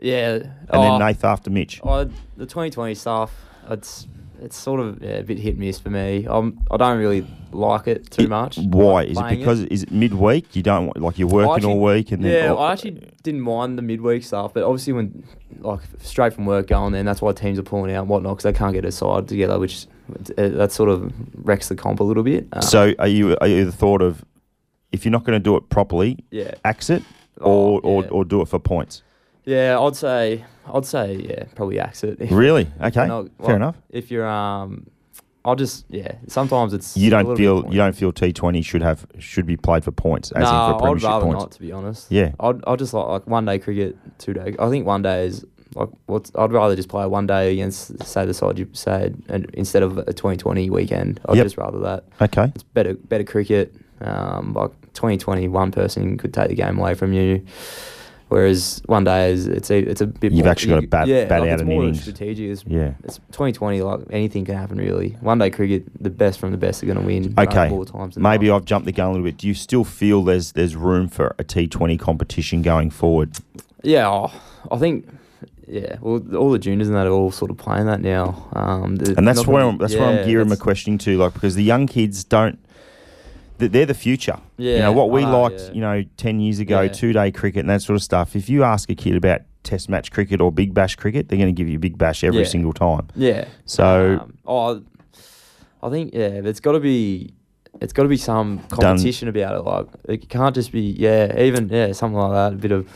[0.00, 0.34] yeah.
[0.34, 1.80] And Oh, then Nath after Mitch.
[1.84, 2.04] I,
[2.36, 3.34] the 2020 stuff,
[3.68, 4.06] it's
[4.40, 6.26] it's sort of yeah, a bit hit and miss for me.
[6.28, 8.58] I'm, I don't really like it too It- much.
[8.58, 9.04] Why?
[9.04, 10.54] Is it because is it midweek?
[10.54, 13.02] You don't want, like you're working actually- all week and then Yeah, or- I actually
[13.22, 15.24] didn't mind the midweek stuff, but obviously when
[15.60, 18.36] like straight from work going there, and that's why teams are pulling out and whatnot
[18.36, 19.86] because they can't get a side together, which
[20.38, 22.46] uh, that sort of wrecks the comp a little bit.
[22.52, 24.24] Um, So are you are you the thought of
[24.92, 27.02] if you're not going to do it properly, yeah, axe it
[27.40, 29.02] Oh, or, or, or do it for points?
[29.48, 32.18] Yeah, I'd say I'd say yeah, probably it.
[32.30, 32.68] Really?
[32.80, 33.76] Okay, No, fair well, enough.
[33.90, 34.86] If you're um,
[35.44, 36.16] I'll just yeah.
[36.26, 39.90] Sometimes it's You don't feel you don't feel T20 should have should be played for
[39.92, 41.40] points as no, in for I'd rather points.
[41.42, 42.10] not, to be honest.
[42.10, 42.32] Yeah.
[42.38, 44.54] I'd, I'd just like, like one day cricket, two day.
[44.58, 46.30] I think one day is like what's.
[46.34, 49.96] I'd rather just play one day against say the side you said, and instead of
[49.96, 51.46] a 2020 weekend, I'd Yep.
[51.46, 52.04] just rather that.
[52.20, 52.52] Okay.
[52.54, 53.74] It's better better cricket.
[54.00, 57.44] Um, like 2020, one person could take the game away from you.
[58.28, 60.32] Whereas one day is it's a it's a bit.
[60.32, 62.02] You've more, actually got to bat- yeah, bat like out it's an more innings.
[62.02, 62.50] strategic.
[62.50, 62.92] It's, Yeah.
[63.04, 63.80] it's 2020.
[63.80, 65.16] Like anything can happen really.
[65.20, 67.34] One day cricket, the best from the best are going to win.
[67.38, 67.68] Okay.
[67.70, 68.50] more times Maybe.
[68.50, 69.38] I've jumped the gun a little bit.
[69.38, 73.38] Do you still feel there's there's room for a T20 competition going forward?
[73.82, 74.30] Yeah, oh,
[74.70, 75.06] I think.
[75.70, 78.48] Yeah, well, all the juniors and that are all sort of playing that now.
[78.54, 81.18] Um, And that's not where gonna- I'm, that's where I'm gearing my that's- questioning to,
[81.18, 82.58] like because the young kids don't.
[83.58, 84.38] Th- They're the future.
[84.56, 84.72] Yeah.
[84.74, 85.72] you know what we liked, yeah.
[85.72, 86.88] you know, ten years ago, Yeah.
[86.92, 88.34] two day cricket and that sort of stuff.
[88.36, 91.54] If you ask a kid about Test match cricket or Big Bash cricket, they're going
[91.54, 92.46] to give you Big Bash every Yeah.
[92.48, 93.08] single time.
[93.14, 93.44] Yeah.
[93.66, 94.82] So Um, oh,
[95.82, 97.34] I think yeah, it's got to be.
[97.80, 99.60] It's got to be some competition about it.
[99.64, 102.52] Like it can't just be yeah, even yeah, something like that.
[102.54, 102.88] A bit of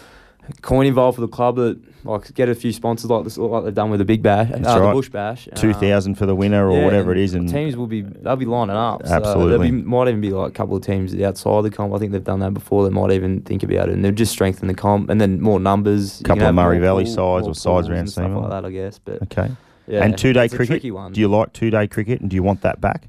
[0.61, 3.75] coin involved for the club that like get a few sponsors like this, like they've
[3.75, 4.79] done with the Big Bash, uh, right.
[4.79, 7.49] the Bush Bash, um, two thousand for the winner or yeah, whatever it is, and
[7.49, 9.07] teams will be they'll be lining up.
[9.07, 9.71] So Absolutely.
[9.71, 11.95] there might even be like a couple of teams outside the comp.
[11.95, 12.85] I think they've done that before.
[12.85, 15.61] They might even think about it, and they'll just strengthen the comp, and then more
[15.61, 16.19] numbers.
[16.19, 18.99] Can Couple of Murray Valley sides or sides around stuff like that, I guess.
[18.99, 19.51] But okay.
[19.87, 20.83] yeah, and two day a cricket.
[20.83, 23.09] Do you like two day cricket, and do you want that back?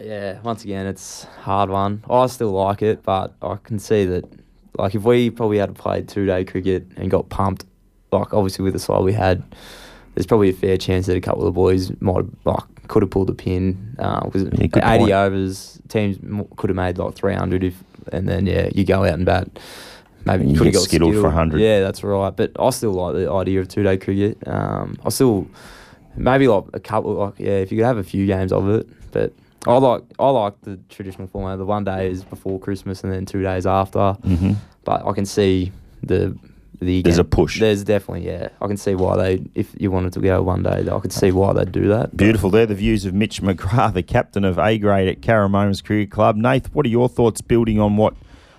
[0.00, 2.02] Yeah, once again, it's hard one.
[2.10, 4.24] I still like it, but I can see that,
[4.76, 7.64] like, if we probably had played two day cricket and got pumped,
[8.12, 9.42] like, obviously with the side we had,
[10.14, 13.02] there's probably a fair chance that a couple of the boys might have, like, could
[13.02, 13.94] have pulled a pin.
[13.96, 15.12] Because Yeah, good 80 point.
[15.12, 16.18] overs, teams
[16.56, 17.82] could have made like 300 if,
[18.12, 19.48] and then, yeah, you go out and bat
[20.24, 21.60] maybe You could have got skittled for 100.
[21.60, 22.34] Yeah, that's right.
[22.34, 24.38] But I still like the idea of two day cricket.
[24.46, 25.46] Um, I still
[26.16, 27.14] maybe like a couple.
[27.14, 29.32] Like yeah, if you could have a few games of it, but.
[29.66, 31.58] I like I like the traditional format.
[31.58, 34.12] The one day is before Christmas and then two days after.
[34.24, 34.52] hmm
[34.84, 35.72] But I can see
[36.02, 36.36] the
[36.80, 37.60] the There's a push.
[37.60, 38.48] There's definitely yeah.
[38.60, 41.30] I can see why they if you wanted to go one day, I could see
[41.32, 42.16] why they'd do that.
[42.16, 42.50] Beautiful.
[42.50, 46.36] They're the views of Mitch McGrath, the captain of A grade at Karramomus Cricket Club.
[46.36, 48.14] Nath, what are your thoughts building on what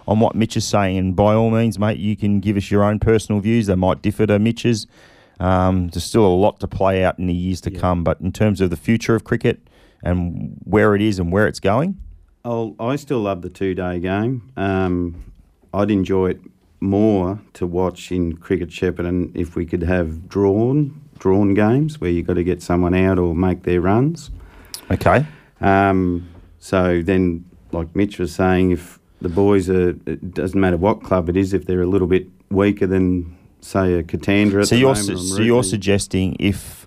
[0.08, 0.98] on what Mitch is saying?
[0.98, 3.68] And by all means, mate, you can give us your own personal views.
[3.68, 4.88] They might differ to Mitch's.
[5.39, 7.80] Um, there's still a lot to play out in the years to Yeah.
[7.82, 9.60] come, but in terms of the future of cricket
[10.06, 12.00] and where it is and where it's going,
[12.46, 14.52] I'll, I still love the two day game.
[14.56, 15.34] Um,
[15.74, 16.41] I'd enjoy it
[16.80, 22.28] more to watch in cricket Shepparton if we could have drawn drawn games where you've
[22.28, 24.30] got to get someone out or make their runs.
[24.91, 25.26] okay.
[25.62, 31.02] Um, so then, like Mitch was saying, if the boys are, it doesn't matter what
[31.04, 34.62] club it is, if they're a little bit weaker than say a Katandra.
[34.62, 36.85] At So the you're moment, su- so you're suggesting if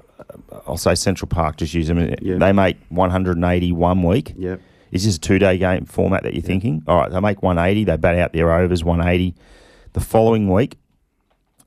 [0.67, 4.35] I'll say Central Park, just use them, they make 180 one week.
[4.37, 4.61] Yep.
[4.91, 6.83] Is this a two day game format that you're thinking?
[6.87, 9.35] All right, they make 180, they bat out their overs 180.
[9.93, 10.77] The following week,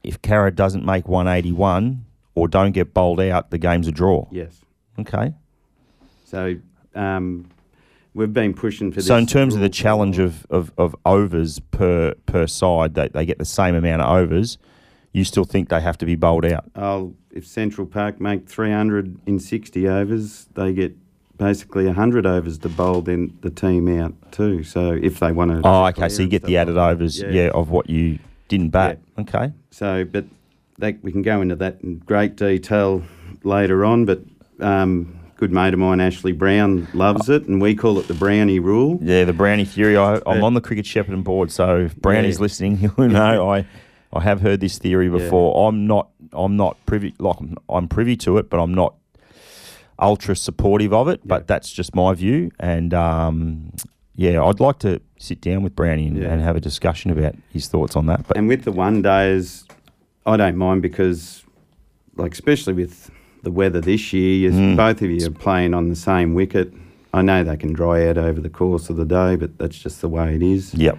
[0.04, 2.06] if Cara doesn't make 181
[2.36, 4.28] or don't get bowled out, the game's a draw.
[4.32, 4.62] Yes.
[5.00, 5.34] Okay.
[6.26, 6.56] So
[6.96, 7.50] um,
[8.14, 9.08] we've been pushing for this.
[9.08, 12.48] So in terms of the rule for a challenge of, of, of overs per per
[12.48, 14.58] side, they, they get the same amount of overs.
[15.14, 16.66] You still think they have to be bowled out?
[16.76, 20.96] I'll, if Central Park make 300 in 60 overs, they get
[21.38, 24.64] basically 100 overs to bowl then the team out too.
[24.64, 25.62] So if they want to.
[25.68, 26.08] Oh, okay.
[26.08, 27.50] So you get the added overs, yeah.
[27.54, 29.00] of what you didn't bat.
[29.20, 29.52] Okay.
[29.72, 30.26] So, but
[30.78, 33.04] that, we can go into that in great detail
[33.44, 34.06] later on.
[34.06, 34.22] But
[34.60, 38.60] um, good mate of mine, Ashley Brown, loves it, and we call it the Brownie
[38.60, 39.00] Rule.
[39.02, 39.98] Yeah, the Brownie theory.
[39.98, 42.42] I, I'm on the Cricket Shepparton board, so if Brownie's Yeah.
[42.42, 43.66] listening, he'll know I,
[44.14, 45.18] I have heard this theory Yeah.
[45.20, 45.68] before.
[45.68, 47.38] I'm not, I'm not privy, like
[47.70, 48.96] I'm privy to it, but I'm not
[50.00, 51.22] ultra supportive of it.
[51.26, 53.72] But that's just my view, and um,
[54.16, 56.30] yeah, I'd like to sit down with Brownie and, Yeah.
[56.34, 58.28] and have a discussion about his thoughts on that.
[58.28, 59.66] But And with the one days,
[60.26, 61.44] I don't mind because,
[62.18, 63.10] like, especially with
[63.44, 64.76] the weather this year, Mm.
[64.78, 66.74] both of you are playing on the same wicket.
[67.14, 70.02] I know they can dry out over the course of the day, but that's just
[70.02, 70.74] the way it is.
[70.74, 70.98] yep,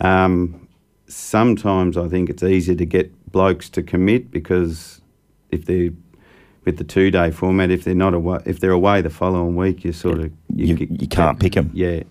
[0.00, 0.66] Um,
[1.10, 5.00] sometimes I think it's easier to get blokes to commit because
[5.50, 5.90] if they're
[6.64, 9.84] with the two day format, if they're not away, if they're away the following week,
[9.84, 11.70] you sort of You- g- you can't pick them.
[11.72, 12.02] Yeah,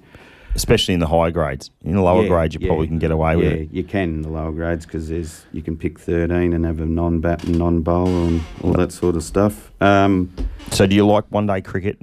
[0.56, 1.70] especially in the higher grades.
[1.84, 2.68] In the lower Yeah, grades, you yeah.
[2.68, 3.70] probably can get away with yeah, it.
[3.72, 6.86] you can in the lower grades because there's you can pick thirteen and have a
[6.86, 9.72] non bat and non bowler and all that sort of stuff.
[9.82, 10.30] Um,
[10.72, 11.98] So, do you like one day cricket?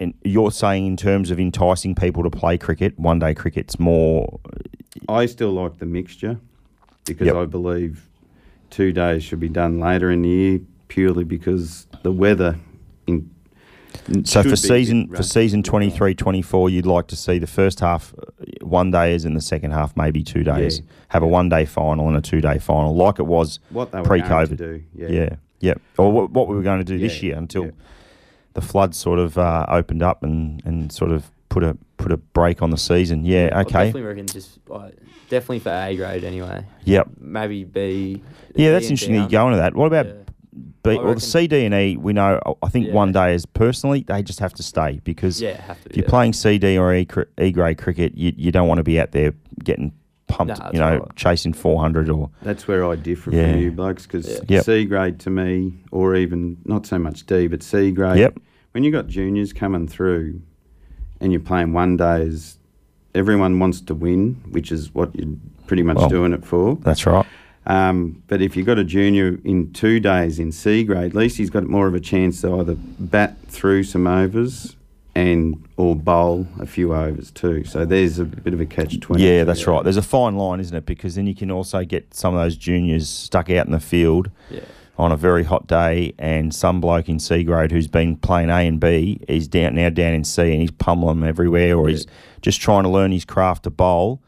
[0.00, 4.38] And you're saying, in terms of enticing people to play cricket, one day cricket's more.
[5.08, 6.38] I still like the mixture
[7.04, 7.36] because Yep.
[7.36, 8.08] I believe
[8.70, 12.56] two days should be done later in the year purely because the weather.
[13.06, 13.30] In,
[14.24, 18.14] So, for season for season 23 24, you'd like to see the first half
[18.62, 20.80] one day days in the second half maybe two days.
[20.80, 20.84] Yeah.
[21.08, 24.00] Have a one day final and a two day final, like it was what they
[24.00, 24.56] were going to pre-COVID.
[24.56, 24.82] do.
[24.94, 25.08] Yeah.
[25.08, 25.74] Yeah, yeah.
[25.96, 27.70] Or what, what we were going to do this year until yeah.
[28.54, 32.16] the floods sort of uh, opened up and, and sort of put a put a
[32.16, 33.24] break on the season.
[33.24, 33.72] Yeah, I okay.
[33.72, 34.96] definitely reckon just like,
[35.28, 36.64] definitely for A grade anyway.
[36.84, 37.08] Yep.
[37.20, 38.22] Maybe B.
[38.54, 39.74] Yeah, B that's interesting that you're going to that.
[39.74, 40.12] What about Yeah.
[40.82, 40.90] B?
[40.90, 42.40] I Well, the reckon- C, D, and E, we know.
[42.62, 42.92] I think Yeah.
[42.94, 45.90] one day is personally they just have to stay because Yeah, have to.
[45.90, 46.10] if you're yeah.
[46.10, 47.06] playing C, D, or E,
[47.40, 49.32] e grade cricket, you, you don't want to be out there
[49.64, 49.92] getting
[50.28, 50.58] pumped.
[50.58, 51.16] Nah, you know, right.
[51.16, 53.52] chasing 400 or That's where I differ Yeah.
[53.52, 54.40] from you blokes because Yeah.
[54.56, 54.64] Yep.
[54.64, 58.18] C grade to me, or even not so much D, but C grade.
[58.18, 58.38] Yep.
[58.72, 60.40] When you got juniors coming through,
[61.20, 62.58] and you're playing one days,
[63.14, 65.34] everyone wants to win, which is what you're
[65.66, 66.76] pretty much Well, doing it for.
[66.82, 67.26] that's right.
[67.66, 71.36] Um, but if you've got a junior in two days in C grade, at least
[71.36, 74.74] he's got more of a chance to either bat through some overs
[75.14, 77.64] and or bowl a few overs too.
[77.64, 79.24] So there's a bit of a catch twenty.
[79.28, 79.82] Yeah, that's right.
[79.82, 80.86] There's a fine line, isn't it?
[80.86, 84.30] Because then you can also get some of those juniors stuck out in the field
[84.50, 84.60] Yeah.
[84.98, 88.66] On a very hot day, and some bloke in C grade who's been playing A
[88.66, 92.04] and B, is down now down in C, and he's pummeling them everywhere, or he's
[92.42, 94.20] just trying to learn his craft to bowl.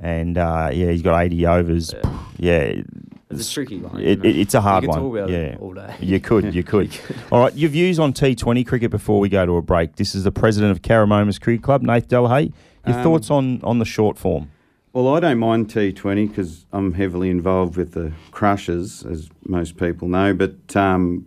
[0.00, 1.94] And uh, yeah, he's got 80 overs.
[1.94, 2.18] Yeah.
[2.38, 2.82] Yeah,
[3.30, 4.00] It's a tricky one.
[4.00, 4.98] it, it, it's a hard you one.
[4.98, 5.94] Talk about yeah, all day.
[6.00, 6.90] you could, you could.
[7.30, 9.94] All right, your views on T20 cricket before we go to a break.
[9.96, 12.52] This is the president of Karramomus Cricket Club, Nath Delahaye.
[12.84, 14.50] Your Um, thoughts on, on the short form?
[14.96, 20.08] Well, I don't mind T20 because I'm heavily involved with the crushes, as most people
[20.08, 20.32] know.
[20.32, 21.26] But um,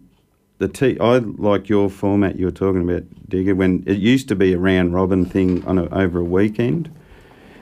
[0.57, 3.53] the T, I like your format you were talking about, Digger.
[3.53, 6.89] When it used to be a round robin thing on a, over a weekend,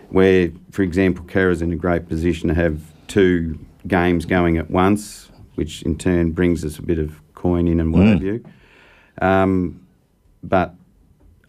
[0.08, 5.30] where, for example, Kara's in a great position to have two games going at once,
[5.56, 8.14] which in turn brings us a bit of coin in and what Mm.
[8.14, 8.46] have you.
[9.22, 9.86] Um,
[10.42, 10.74] but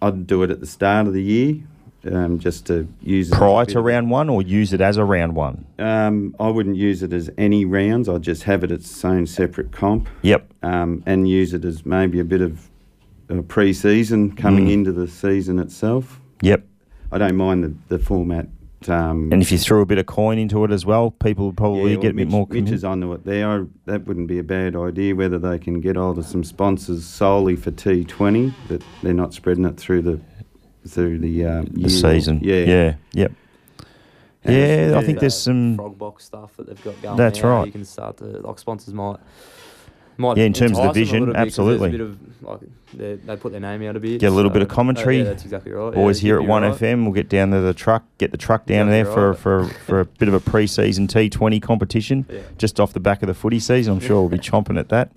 [0.02, 1.62] I'd do it at the start of the year,
[2.10, 5.34] um, just to use it Prior to round one, or use it as a round
[5.34, 5.64] one?
[5.78, 8.08] Um, I wouldn't use it as any rounds.
[8.08, 10.52] I'd just have it its own separate comp Yep.
[10.62, 12.70] um, and use it as maybe a bit of
[13.30, 14.72] uh, pre-season coming Mm.
[14.72, 16.20] into the season itself.
[16.42, 16.64] Yep.
[17.12, 18.48] I don't mind the, the format.
[18.86, 21.56] Um, And if you threw a bit of coin into it as well, people would
[21.56, 22.46] probably yeah, get a bit Mitch, more.
[22.48, 23.48] Mitch is onto it there.
[23.48, 25.16] I, that wouldn't be a bad idea.
[25.16, 29.64] Whether they can get hold of some sponsors solely for T20, that they're not spreading
[29.64, 30.20] it through the
[30.86, 32.40] through the, uh, the season.
[32.42, 32.94] Yeah, Yeah.
[33.12, 33.32] Yep.
[34.44, 34.54] And
[34.92, 35.76] Yeah, I think there's some.
[35.76, 37.16] frog box stuff that they've got going.
[37.16, 37.48] That's now.
[37.58, 37.66] right.
[37.66, 39.16] You can start to like sponsors might.
[40.20, 41.88] Might Yeah, in terms of the vision, little bit 'cause there's absolutely.
[41.88, 42.58] A bit of, like,
[42.92, 44.18] they, they put their name out a bit.
[44.20, 45.18] Get a little bit of so- commentary.
[45.18, 45.92] yeah, that's exactly right.
[45.94, 46.72] Boys yeah, here at One right.
[46.74, 49.68] FM, we'll get down to the truck, get the truck down there Exactly for, right.
[49.72, 52.40] for for a bit of a pre-season T20 competition, Yeah.
[52.58, 53.92] just off the back of the footy season.
[53.94, 55.12] I'm sure we'll be chomping at that.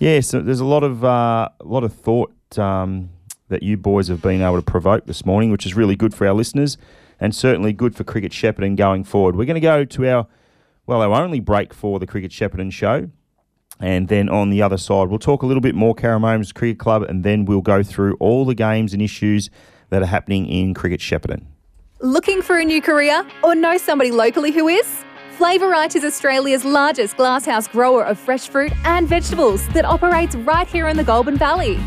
[0.00, 3.10] Yeah, so there's a lot of uh, a lot of thought um,
[3.54, 6.26] that you boys have been able to provoke this morning, which is really good for
[6.26, 6.76] our listeners,
[7.20, 9.36] and certainly good for Cricket Shepparton going forward.
[9.36, 10.26] We're going to go to our
[10.86, 13.08] well, our only break for the Cricket Shepparton show.
[13.80, 17.02] And then on the other side, we'll talk a little bit more Karramomus Cricket Club,
[17.02, 19.50] and then we'll go through all the games and issues
[19.90, 21.44] that are happening in Cricket Shepparton.
[22.00, 25.04] Looking for a new career or know somebody locally who is?
[25.38, 30.86] Flavorite is Australia's largest glasshouse grower of fresh fruit and vegetables that operates right here
[30.86, 31.78] in the Goulburn Valley.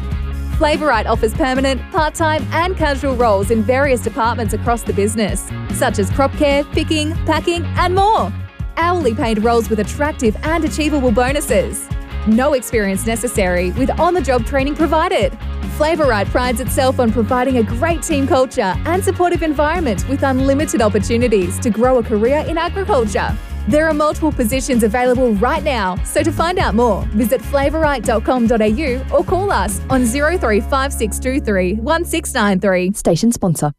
[0.58, 6.00] Flavorite offers permanent, part time, and casual roles in various departments across the business, such
[6.00, 8.34] as crop care, picking, packing, and more.
[8.76, 11.88] Hourly paid roles with attractive and achievable bonuses.
[12.26, 15.38] No experience necessary with on the job training provided.
[15.78, 21.60] Flavorite prides itself on providing a great team culture and supportive environment with unlimited opportunities
[21.60, 23.38] to grow a career in agriculture.
[23.67, 29.23] There are multiple positions available right now, so to find out more, visit flavorite.com.au or
[29.25, 32.93] call us on 035623 1693.
[32.93, 33.73] Station sponsor.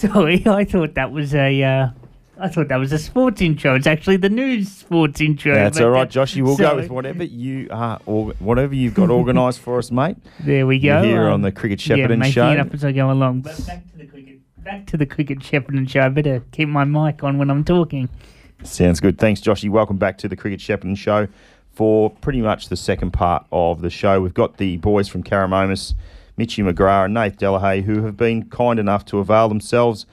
[0.00, 1.62] Sorry, I thought that was a.
[1.62, 1.88] Uh,
[2.38, 3.74] I thought that was a sports intro.
[3.74, 5.54] It's actually the news sports intro.
[5.54, 6.42] That's all right, that- Joshy.
[6.42, 10.16] We'll go with whatever you are, or whatever you've got organised for us, mate.
[10.40, 11.06] There we You're go.
[11.06, 12.50] here um, on the Cricket yeah, Shepparton making show.
[12.50, 13.42] it up as I go along.
[13.42, 14.38] But back to the cricket.
[14.64, 16.00] Back to the cricket Shepparton show.
[16.00, 18.08] I better keep my mic on when I'm talking.
[18.62, 19.18] Sounds good.
[19.18, 19.68] Thanks, Joshy.
[19.68, 21.28] Welcome back to the Cricket Shepparton show
[21.72, 24.20] for pretty much the second part of the show.
[24.20, 25.94] We've got the boys from Karramomus,
[26.36, 30.06] Mitchy McGrath and Nath Delahaye, who have been kind enough to avail themselves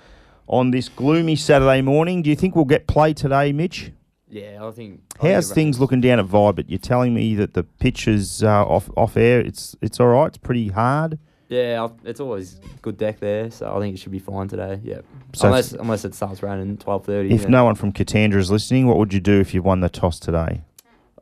[0.48, 2.22] on this gloomy Saturday morning.
[2.22, 3.92] Do you think we'll get play today, Mitch?
[4.30, 5.02] Yeah, I think.
[5.22, 6.66] I How's things looking down at Vibert?
[6.68, 9.40] You're telling me that the pitch is uh, off off air.
[9.40, 10.28] It's it's all right.
[10.28, 11.18] It's pretty hard.
[11.50, 14.82] Yeah, it's always good deck there, so I think it should be fine today.
[14.84, 15.00] Yeah,
[15.34, 17.34] So unless unless it starts raining twelve thirty.
[17.34, 19.88] If no one from Katandra is listening, what would you do if you won the
[19.88, 20.64] toss today?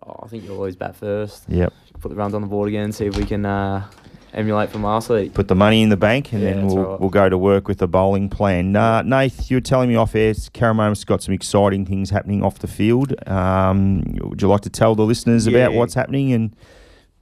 [0.05, 1.45] oh, I think you'll always bat first.
[1.47, 1.73] Yep.
[1.99, 3.87] Put the runs on the board again, see if we can uh,
[4.35, 5.33] emulate from last week.
[5.33, 6.99] Put the money in the bank, and Yeah, then we'll right.
[6.99, 8.75] we'll go to work with the bowling plan.
[8.75, 12.59] Uh, Nath, you were telling me off air, Caramoma's got some exciting things happening off
[12.59, 13.13] the field.
[13.27, 16.55] Um, would you like to tell the listeners about what's happening and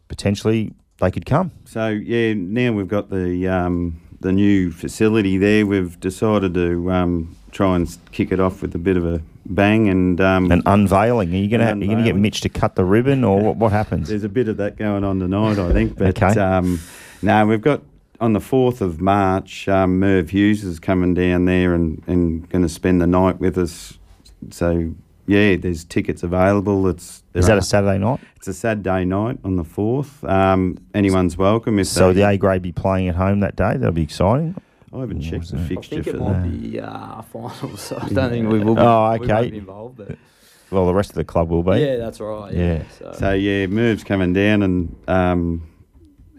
[0.07, 1.51] potentially they could come?
[1.65, 5.65] So yeah, now we've got the um, the new facility there.
[5.67, 9.89] We've decided to um, try and kick it off with a bit of a bang,
[9.89, 11.33] and, um, An unveiling.
[11.33, 12.15] Are you gonna you gonna get.
[12.15, 14.09] Mitch to cut the ribbon, or what, what happens?
[14.09, 15.97] there's a bit of that going on tonight, I think.
[15.97, 16.39] But Okay.
[16.39, 16.79] um,
[17.21, 17.81] no, we've got
[18.19, 19.67] on the fourth of March.
[19.67, 23.57] Um, Merv Hughes is coming down there and and going to spend the night with
[23.57, 23.99] us.
[24.49, 24.93] So
[25.27, 26.87] yeah, there's tickets available.
[26.87, 28.19] It's Is that a Saturday night?
[28.35, 30.23] It's a Saturday night on the fourth.
[30.23, 31.79] Um, anyone's welcome.
[31.79, 33.73] If So they- the A grade be playing at home that day.
[33.77, 34.55] That'll be exciting.
[34.93, 36.61] I haven't checked the I fixture think it for might that.
[36.71, 39.49] be uh, finals, so I don't think we will be, Oh, we won't okay.
[39.49, 39.97] be involved.
[39.97, 40.17] But
[40.69, 41.79] Well, the rest of the club will be.
[41.79, 42.53] yeah, that's right.
[42.53, 42.73] Yeah.
[42.75, 42.83] Yeah.
[42.99, 45.63] So, So yeah, Merv's coming down and um,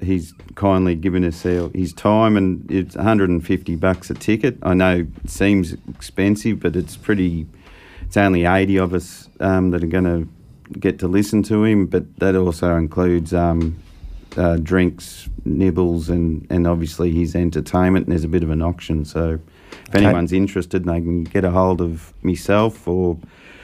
[0.01, 4.59] he's kindly given us his time and it's 150 bucks a ticket.
[4.63, 7.47] I know it seems expensive, but it's pretty.
[8.07, 10.29] It's only 80 of us um, that are going to
[10.79, 13.77] get to listen to him, but that also includes um,
[14.37, 18.07] uh, drinks, nibbles, and and obviously his entertainment.
[18.07, 19.39] And there's a bit of an auction, so
[19.73, 20.05] if Okay.
[20.05, 23.19] anyone's interested, they can get a hold of myself or.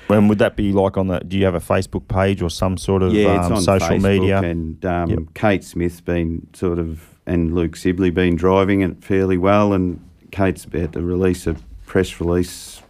[0.08, 1.20] When would that be like on the?
[1.20, 3.88] Do you have a Facebook page or some sort of yeah, it's um, on social
[3.96, 4.40] Facebook media?
[4.42, 5.18] And um, Yep.
[5.34, 9.72] Kate Smith's been sort of, and Luke Sibley been driving it fairly well.
[9.72, 10.00] And
[10.32, 11.54] Kate's about to release a
[11.86, 12.82] press release,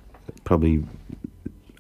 [0.45, 0.83] probably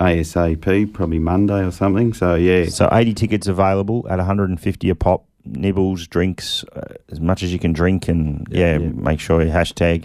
[0.01, 2.13] ASAP, probably Monday or something.
[2.15, 5.27] So yeah, So 80 tickets available at 150 a pop.
[5.47, 8.89] Nibbles, drinks, uh, as much as you can drink, and yeah, Yeah, yeah.
[8.91, 10.05] make sure you hashtag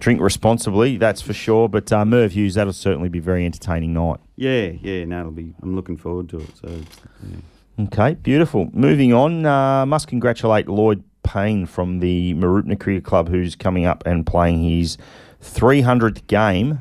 [0.00, 0.96] drink responsibly.
[0.96, 1.68] That's for sure.
[1.68, 4.18] But uh, Merv Hughes, that'll certainly be a very entertaining night.
[4.36, 5.04] yeah, yeah.
[5.04, 5.54] No, it'll be.
[5.62, 6.50] I'm looking forward to it.
[6.60, 7.84] So yeah.
[7.86, 8.68] Okay, beautiful.
[8.72, 14.02] Moving on, uh, must congratulate Lloyd Payne from the Mooroopna Cricket Club, who's coming up
[14.04, 14.98] and playing his
[15.40, 16.80] 300th game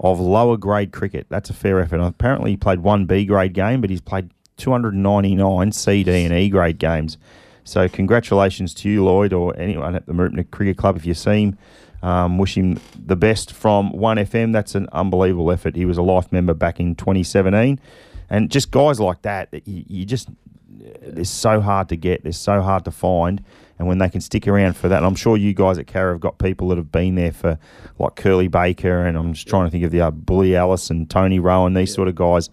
[0.00, 1.26] of lower grade cricket.
[1.28, 2.00] That's a fair effort.
[2.00, 6.48] Apparently, he played one B grade game, but he's played 299 C, D, and E
[6.48, 7.16] grade games.
[7.64, 10.96] So, congratulations to you, Lloyd, or anyone at the Mooroopna Cricket Club.
[10.96, 11.58] If you see him,
[12.02, 14.52] um, wish him the best from 1FM.
[14.52, 15.74] That's an unbelievable effort.
[15.74, 17.80] He was a life member back in 2017.
[18.28, 20.28] And just guys like that, you, you just,
[20.68, 23.42] they're so hard to get, they're so hard to find.
[23.78, 26.12] And when they can stick around for that, and I'm sure you guys at Cara
[26.12, 27.58] have got people that have been there for
[27.98, 31.10] like Curly Baker, and I'm just trying to think of the uh, Bully Ellis and
[31.10, 32.50] Tony Rowan, these sort of guys.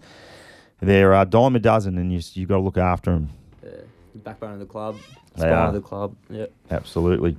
[0.80, 3.30] They're a dime a dozen, and you, you've got to look after them.
[3.62, 3.70] yeah,
[4.16, 4.98] backbone of the club,
[5.36, 6.16] spine of the club.
[6.28, 6.52] Yep.
[6.72, 7.36] Absolutely.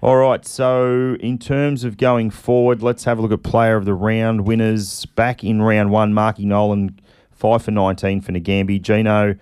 [0.00, 0.46] All right.
[0.46, 4.46] So, in terms of going forward, let's have a look at player of the round
[4.46, 5.04] winners.
[5.04, 6.98] Back in round one, Marky Nolan,
[7.30, 8.80] five for 19 for Nagambie.
[8.80, 9.34] Gino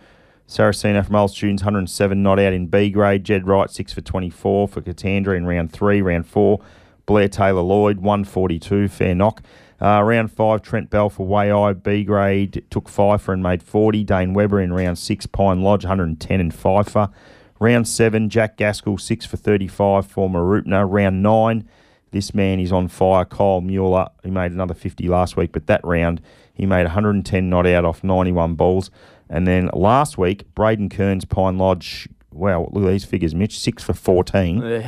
[0.49, 3.25] Saraceno from Old Students, 107 not out in B grade.
[3.25, 6.01] Jed Wright, six for 24 for Katandra in round three.
[6.01, 6.61] Round four,
[7.05, 9.43] Blair Taylor Lloyd, 142, fair knock.
[9.81, 14.05] Uh, round five, Trent Bell for Waaia, B grade, took for and made 40.
[14.05, 17.11] Dane Webber in round six, Pine Lodge, 110 and five for.
[17.59, 20.87] Round seven, Jack Gaskell, six for 35 for Mooroopna.
[20.89, 21.69] Round nine,
[22.13, 23.25] this man is on fire.
[23.25, 26.21] Kyle Mueller, he made another 50 last week, but that round
[26.57, 28.91] he made 110 not out off 91 balls.
[29.29, 33.83] And then last week, Braden Kearns, Pine Lodge, wow, look at these figures, Mitch, six
[33.83, 34.85] for 14.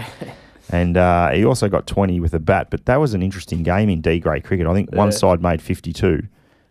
[0.70, 3.88] And uh, he also got 20 with a bat, but that was an interesting game
[3.88, 4.66] in D grade cricket.
[4.66, 6.22] I think one side made 52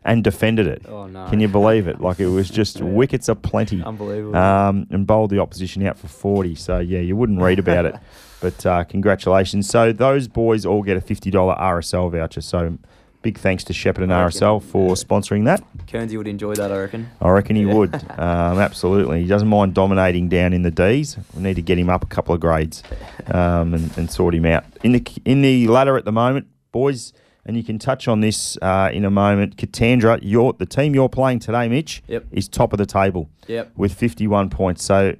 [0.08, 0.84] and defended it.
[0.88, 1.28] Oh no.
[1.28, 2.00] Can you believe it?
[2.00, 3.84] Like it was just wickets aplenty.
[3.84, 4.36] Unbelievable.
[4.36, 6.56] Um, and bowled the opposition out for 40.
[6.56, 7.96] So, yeah, you wouldn't read about it.
[8.40, 9.68] But uh, congratulations.
[9.68, 12.42] So, those boys all get a $50 RSL voucher.
[12.42, 12.78] So,
[13.22, 14.94] big thanks to Shepparton and RSL for yeah.
[14.94, 15.62] sponsoring that.
[15.88, 17.10] Kernsey would enjoy that, I reckon.
[17.20, 17.74] I reckon he Yeah.
[17.74, 17.94] would.
[18.18, 19.22] Um, absolutely.
[19.22, 21.18] He doesn't mind dominating down in the D's.
[21.36, 22.82] We need to get him up a couple of grades
[23.28, 24.64] um, and, and sort him out.
[24.84, 27.14] In the in the ladder at the moment, boys,
[27.46, 29.56] and you can touch on this uh, in a moment.
[29.58, 32.26] Katandra, your the team you're playing today, Mitch, Yep.
[32.32, 33.72] is top of the table Yep.
[33.76, 34.84] with 51 points.
[34.84, 35.16] So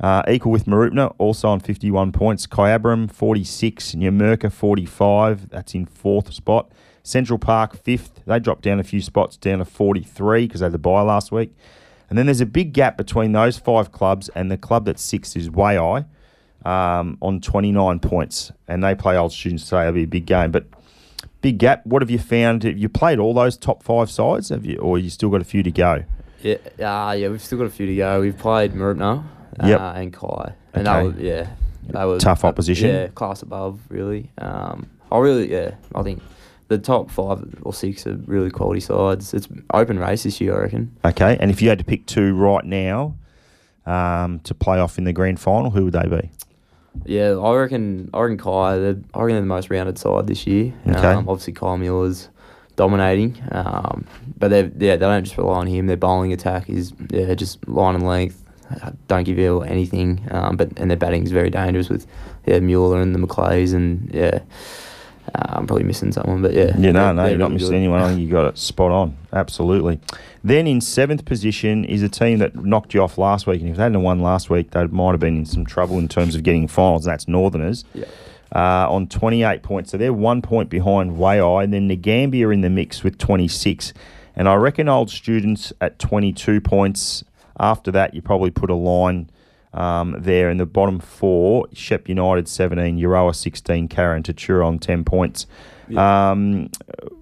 [0.00, 2.46] uh, equal with Mooroopna, also on 51 points.
[2.46, 3.94] Kyabram, 46.
[3.94, 5.50] Numurkah, 45.
[5.50, 6.70] That's in fourth spot.
[7.02, 8.20] Central Park, fifth.
[8.26, 11.32] They dropped down a few spots down to 43 because they had the bye last
[11.32, 11.54] week.
[12.08, 15.36] And then there's a big gap between those five clubs and the club that's sixth
[15.36, 16.06] is Waaia
[16.64, 18.52] um, on 29 points.
[18.68, 19.82] And they play old students today.
[19.82, 20.50] It'll be a big game.
[20.50, 20.66] But
[21.40, 21.86] big gap.
[21.86, 22.64] What have you found?
[22.64, 24.48] Have you played all those top five sides?
[24.48, 26.04] Have you, or you still got a few to go?
[26.42, 28.20] Yeah, uh, yeah, we've still got a few to go.
[28.20, 29.24] We've played Mooroopna
[29.62, 29.80] uh, Yep.
[29.80, 30.52] and Kai.
[30.72, 31.06] And that Okay.
[31.08, 31.50] was, yeah,
[31.88, 32.88] they were Tough opposition.
[32.88, 34.30] Yeah, class above, really.
[34.38, 36.22] Um, I really, yeah, I think
[36.70, 39.34] the top five or six are really quality sides.
[39.34, 40.96] It's open race this year, I reckon.
[41.04, 43.16] Okay, and if you had to pick two right now
[43.86, 46.30] um, to play off in the grand final, who would they be?
[47.04, 48.08] Yeah, I reckon.
[48.14, 48.78] I reckon Kai.
[48.78, 50.72] They're, I reckon they're the most rounded side this year.
[50.86, 51.08] Okay.
[51.08, 52.28] Um, obviously, Kyle Mueller's
[52.76, 54.06] dominating, um,
[54.38, 55.88] but they yeah they don't just rely on him.
[55.88, 58.44] Their bowling attack is yeah just line and length.
[59.08, 62.06] Don't give you anything, um, but and their batting is very dangerous with
[62.46, 64.38] yeah Mueller and the McClays and yeah.
[65.34, 66.72] Uh, I'm probably missing someone, but yeah.
[66.78, 67.76] Yeah, no, they're- no, they're you're not missing good.
[67.76, 68.00] anyone.
[68.00, 69.16] I think you got it spot on.
[69.32, 70.00] Absolutely.
[70.42, 73.76] Then in seventh position is a team that knocked you off last week, and if
[73.76, 76.42] they hadn't won last week, they might have been in some trouble in terms of
[76.42, 77.04] getting finals.
[77.04, 77.84] That's Northerners.
[77.94, 78.06] Yeah.
[78.54, 79.90] uh, on 28 points.
[79.92, 81.62] So they're one point behind Waaia.
[81.62, 83.92] And then Nagambia in the mix with 26.
[84.34, 87.22] And I reckon old students at 22 points.
[87.60, 89.28] After that, you probably put a line
[89.72, 91.68] um, there in the bottom four.
[91.72, 95.46] Shep United 17, Euroa 16, Karen Tatura 10 points.
[95.96, 96.70] Um,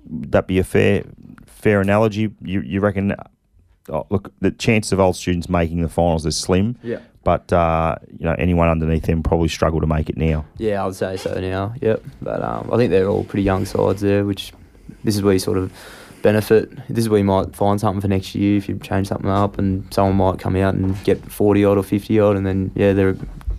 [0.06, 1.04] that be a fair
[1.46, 2.34] fair analogy?
[2.42, 3.14] You, you reckon?
[3.90, 6.76] Oh, look, the chance of old students making the finals is slim.
[6.82, 7.00] Yeah.
[7.24, 10.46] But uh, you know, anyone underneath them probably struggle to make it now.
[10.56, 11.74] Yeah, I would say so now.
[11.80, 12.02] Yep.
[12.22, 14.52] But um, I think they're all pretty young sides there, which
[15.04, 15.72] this is where you sort of
[16.22, 16.70] benefit.
[16.88, 19.58] This is where you might find something for next year if you change something up,
[19.58, 22.92] and someone might come out and get forty odd or fifty odd, and then yeah,
[22.92, 23.16] they're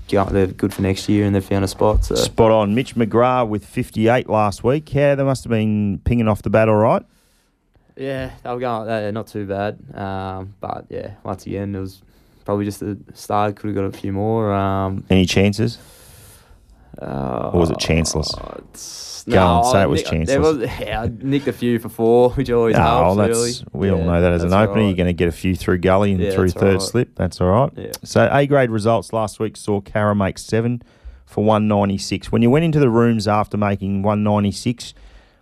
[0.10, 2.06] they're good for next year, and they've found a spot.
[2.06, 2.16] So.
[2.16, 2.74] Spot on.
[2.74, 4.94] Mitch McGrath with 58 last week.
[4.94, 7.04] Yeah, they must have been pinging off the bat all right.
[7.96, 9.78] Yeah, they were going uh, not too bad.
[9.94, 12.02] Um, but yeah, once again, it was
[12.46, 13.58] probably just the start.
[13.58, 14.54] Could have got a few more.
[14.54, 15.78] Um, Any chances?
[17.02, 18.36] Uh, Or was it chanceless?
[19.28, 20.40] No, Go on, say it was chanceless.
[20.40, 22.82] was- yeah, I nicked a few for four, which always No,
[23.16, 23.20] helps.
[23.20, 23.52] early.
[23.74, 24.88] we all know that as an opener, right.
[24.88, 26.82] you're going to get a few through gully and Yeah, through third right.
[26.82, 27.16] slip.
[27.16, 27.72] That's all right.
[27.76, 27.92] Yeah.
[28.04, 30.82] So A grade results last week saw Cara make seven
[31.26, 32.32] for 196.
[32.32, 34.94] When you went into the rooms after making 196,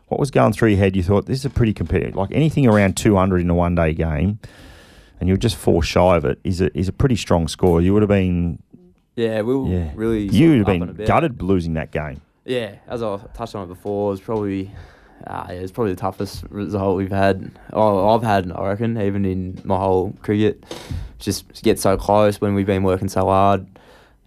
[0.08, 0.96] what was going through your head?
[0.96, 3.94] You thought this is a pretty competitive, like anything around 200 in a one day
[3.94, 4.40] game,
[5.20, 7.82] and you're just four shy of it is a is a pretty strong score.
[7.82, 8.60] You would have been
[9.18, 10.28] Yeah, we were yeah really.
[10.30, 12.22] you would have been gutted losing that game.
[12.46, 14.72] Yeah, as I touched on it before, it's probably
[15.26, 17.52] uh, yeah, it's probably the toughest result we've had.
[17.74, 20.64] Oh, I've had, I reckon, even in my whole cricket.
[21.20, 23.66] Just get so close when we've been working so hard.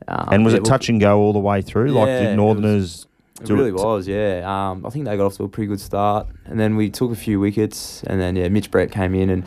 [0.09, 1.93] Um, and was yeah, it touch and go all the way through?
[1.93, 3.07] like Yeah, it was- Northerners
[3.41, 3.75] It really it?
[3.75, 4.43] was, yeah.
[4.45, 7.13] Um, I think they got off to a pretty good start, and then we took
[7.13, 9.45] a few wickets, and then yeah, Mitch Brett came in and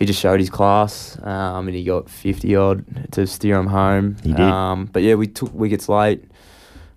[0.00, 4.16] he just showed his class, um, and he got fifty odd to steer him home.
[4.24, 4.40] He did.
[4.40, 6.24] Um, but yeah, we took wickets late.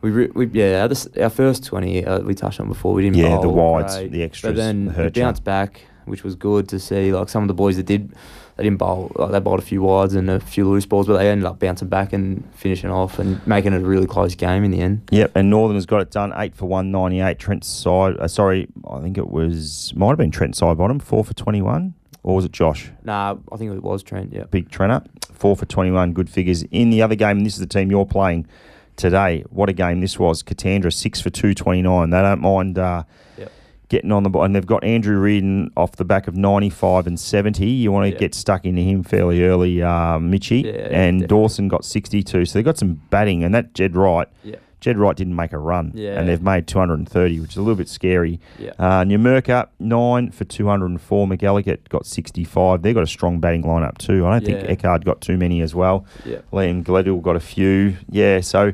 [0.01, 2.93] We, re- we yeah, our, this- our first twenty uh, we touched on before.
[2.93, 5.23] We didn't Yeah, bowl the wides, great, the extras, But then the we hurt you.
[5.23, 7.13] bounced back, which was good to see.
[7.13, 8.13] Like some of the boys that did.
[8.55, 9.11] They didn't bowl.
[9.15, 11.57] Like they bowled a few wides and a few loose balls, but they ended up
[11.57, 15.09] bouncing back and finishing off and making it a really close game in the end.
[15.11, 17.39] Yep, and Northern has got it done eight for one ninety eight.
[17.39, 21.23] Trent side, uh, sorry, I think it was might have been Trent side bottom four
[21.25, 22.89] for twenty one, or was it Josh?
[23.03, 24.33] Nah, I think it was Trent.
[24.33, 24.45] Yeah.
[24.45, 25.03] Big Trenter,
[25.33, 26.13] four for twenty one.
[26.13, 27.37] Good figures in the other game.
[27.37, 28.47] And this is the team you're playing
[28.95, 29.43] today.
[29.49, 30.43] What a game this was!
[30.43, 32.09] Katandra six for two twenty nine.
[32.09, 33.03] They don't mind uh,
[33.37, 33.51] Yep.
[33.89, 37.07] getting on the ball, and they've got Andrew Reardon off the back of ninety five
[37.07, 37.67] and seventy.
[37.69, 38.19] You want to Yep.
[38.19, 41.27] get stuck into him fairly early, uh, Mitchie, Yeah, and definitely.
[41.27, 42.45] Dawson got sixty two.
[42.45, 44.27] So they've got some batting, and that Jed Wright.
[44.43, 44.55] Yeah.
[44.83, 46.19] Jed Wright didn't make a run, Yeah.
[46.19, 48.41] and they've made 230, which is a little bit scary.
[48.59, 48.71] Yeah.
[48.77, 51.25] Uh, Numurkah, 9 for 204.
[51.25, 52.81] McElligott got 65.
[52.81, 54.27] They've got a strong batting lineup too.
[54.27, 54.75] I don't think Yeah.
[54.75, 56.05] Eckhard got too many as well.
[56.25, 56.39] Yeah.
[56.51, 57.95] Liam Gledhill got a few.
[58.09, 58.73] Yeah, so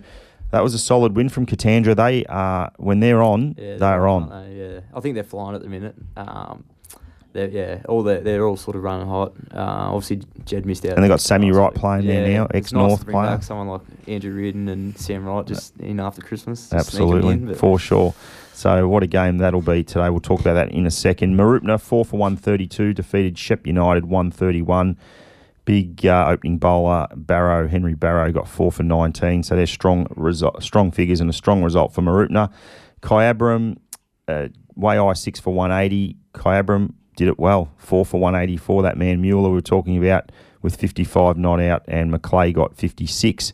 [0.49, 1.95] that was a solid win from Katandra.
[1.95, 4.32] They are, when they're on, Yeah, they are on.
[4.51, 5.93] Yeah, I think they're flying at the minute.
[6.18, 6.64] Um,
[7.34, 9.34] they're, yeah, all they're, they're all sort of running hot.
[9.53, 10.93] Uh, obviously, Jed missed out.
[10.93, 13.30] And they got Sammy Wright playing there now, it's nice ex-North to bring player.
[13.36, 16.69] Back someone like Andrew Reardon and Sam Wright just in after Christmas.
[16.69, 18.13] just sneak 'em Absolutely, in, for sure.
[18.53, 20.09] So what a game that'll be today.
[20.09, 21.36] We'll talk about that in a second.
[21.36, 24.97] Mooroopna, 4 for 132, defeated Shep United 131.
[25.65, 29.43] Big uh, opening bowler, Barrow, Henry Barrow, got 4 for 19.
[29.43, 32.51] So they're strong result, strong figures and a strong result for Mooroopna.
[33.01, 33.77] Kyabram,
[34.27, 36.17] uh, Way 6 for 180.
[36.34, 38.82] Kyabram did it well, 4 for 184.
[38.82, 43.51] That man Mueller we were talking about with 55 not out, and McClay got 56.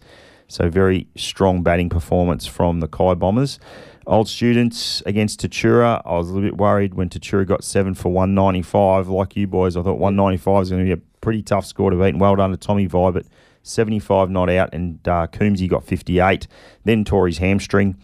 [0.48, 3.60] So very strong batting performance from the Kai Bombers.
[4.06, 6.00] Old students against Tatura.
[6.06, 9.08] I was a little bit worried when Tatura got seven for 195.
[9.08, 11.98] Like you boys, I thought 195 was going to be a pretty tough score to
[11.98, 12.10] beat.
[12.10, 13.26] And well done to Tommy Vibert,
[13.64, 16.46] 75 not out, and uh, Coombsy got 58.
[16.84, 17.98] Then tore his hamstring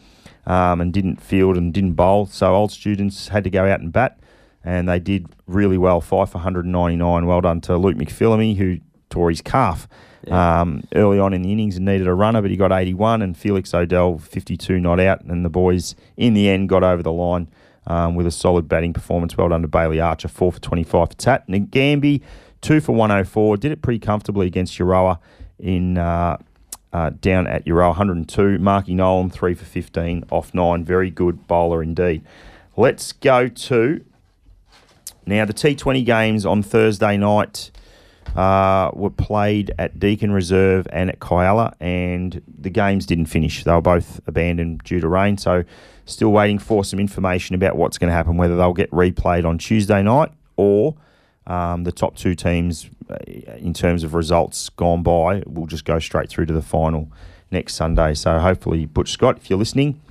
[0.47, 2.25] um, and didn't field and didn't bowl.
[2.25, 4.19] So old students had to go out and bat,
[4.63, 6.01] and they did really well.
[6.01, 7.25] Five for 199.
[7.25, 9.87] Well done to Luke McPhillamy, who tore his calf
[10.29, 13.35] um, early on in the innings and needed a runner, but he got 81, and
[13.35, 17.47] Felix Odell 52 not out, and the boys in the end got over the line
[17.87, 19.35] um, with a solid batting performance.
[19.35, 22.21] Well done to Bailey Archer, four for 25 for Tat, Gamby
[22.61, 23.57] two for 104.
[23.57, 25.19] Did it pretty comfortably against Euroa
[25.59, 25.97] in.
[25.97, 26.37] Uh,
[26.93, 28.59] uh, down at Euro 102.
[28.59, 30.83] Marky Nolan, 3 for 15 off 9.
[30.83, 32.21] Very good bowler indeed.
[32.75, 34.03] Let's go to
[35.25, 37.71] now the T20 games on Thursday night
[38.35, 43.63] uh, were played at Deakin Reserve and at Kialla, and the games didn't finish.
[43.63, 45.63] They were both abandoned due to rain, so
[46.05, 49.57] still waiting for some information about what's going to happen, whether they'll get replayed on
[49.57, 50.95] Tuesday night or
[51.47, 55.99] um, the top two teams, uh, in terms of results gone by, will just go
[55.99, 57.11] straight through to the final
[57.49, 58.13] next Sunday.
[58.13, 60.01] So hopefully, Butch Scott, if you're listening,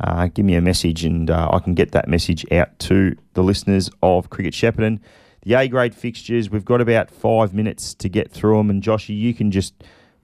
[0.00, 3.42] uh, give me a message and uh, I can get that message out to the
[3.42, 5.00] listeners of Cricket Shepparton.
[5.44, 6.50] the A grade fixtures.
[6.50, 9.74] We've got about five minutes to get through them, and Joshy, you can just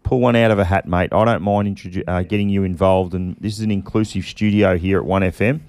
[0.03, 1.13] pull one out of a hat, mate.
[1.13, 4.99] I don't mind introdu- uh, getting you involved, and this is an inclusive studio here
[4.99, 5.61] at One FM.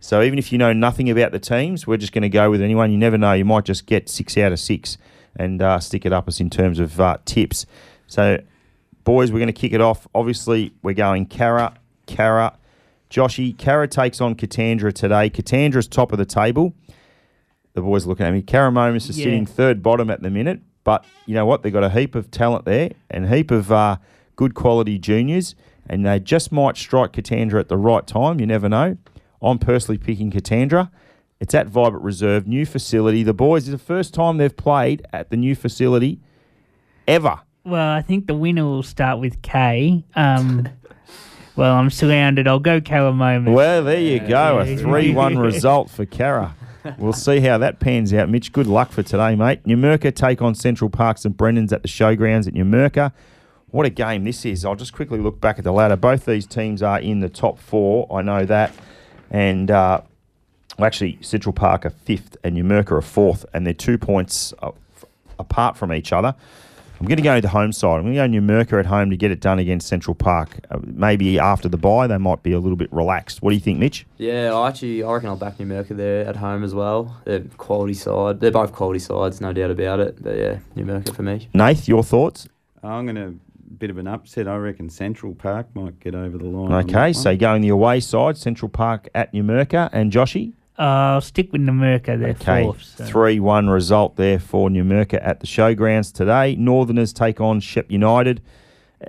[0.00, 2.62] So even if you know nothing about the teams, we're just going to go with
[2.62, 2.90] anyone.
[2.90, 4.96] You never know; you might just get six out of six
[5.36, 7.66] and uh, stick it up us in terms of uh, tips.
[8.06, 8.40] So,
[9.04, 10.08] boys, we're going to kick it off.
[10.14, 11.74] Obviously, we're going Cara,
[12.06, 12.56] Cara,
[13.10, 13.56] Joshy.
[13.56, 15.28] Kara takes on Katandra today.
[15.30, 16.74] Katandra's top of the table.
[17.74, 18.42] The boys looking at me.
[18.42, 19.24] Karramomus is Yeah.
[19.24, 21.62] sitting third bottom at the minute, but you know what?
[21.62, 23.96] They've got a heap of talent there and a heap of uh,
[24.36, 25.54] good quality juniors,
[25.88, 28.40] and they just might strike Katandra at the right time.
[28.40, 28.96] You never know.
[29.42, 30.90] I'm personally picking Katandra.
[31.40, 33.22] It's at Vibrant Reserve, new facility.
[33.22, 36.20] The boys, it's the first time they've played at the new facility
[37.08, 37.40] ever.
[37.64, 40.04] Well, I think the winner will start with K.
[40.14, 40.68] Um,
[41.60, 42.48] well, I'm surrounded.
[42.48, 43.52] I'll go Karramomus.
[43.52, 44.58] Well, there you go.
[44.60, 44.76] A Yeah.
[44.78, 46.54] 3 1 result for Cara.
[46.96, 48.30] We'll see how that pans out.
[48.30, 49.62] Mitch, good luck for today, mate.
[49.64, 53.12] Numurkah take on Central Parks and Brennan's at the showgrounds at Numurkah.
[53.68, 54.64] What a game this is.
[54.64, 55.96] I'll just quickly look back at the ladder.
[55.96, 58.10] Both these teams are in the top four.
[58.10, 58.72] I know that.
[59.30, 60.00] And uh,
[60.78, 64.54] well, actually, Central Park are fifth and Numurkah are fourth, and they're two points
[65.38, 66.34] apart from each other.
[67.00, 67.98] I'm going to go to the home side.
[67.98, 70.60] I'm going to go Numurkah at home to get it done against Central Park.
[70.70, 73.40] Uh, maybe after the bye, they might be a little bit relaxed.
[73.40, 74.06] What do you think, Mitch?
[74.18, 77.22] Yeah, I actually, I reckon I'll back Numurkah there at home as well.
[77.24, 78.40] They're quality side.
[78.40, 80.22] They're both quality sides, no doubt about it.
[80.22, 81.48] But yeah, Numurkah for me.
[81.54, 82.46] Nath, your thoughts?
[82.82, 83.40] I'm going to
[83.78, 84.46] bit of an upset.
[84.46, 86.84] I reckon Central Park might get over the line.
[86.84, 90.52] Okay, that so going the away side, Central Park at New Numurkah and Joshy.
[90.80, 92.18] Uh, I'll stick with Numurkah.
[92.18, 92.82] They're Okay, fourth.
[92.96, 96.56] so- 3 1 result there for Numurkah at the showgrounds today.
[96.56, 98.40] Northerners take on Shep United.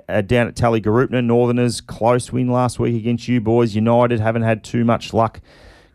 [0.08, 3.74] Uh, down at Tallygaroopna, Northerners close win last week against you boys.
[3.74, 5.40] United haven't had too much luck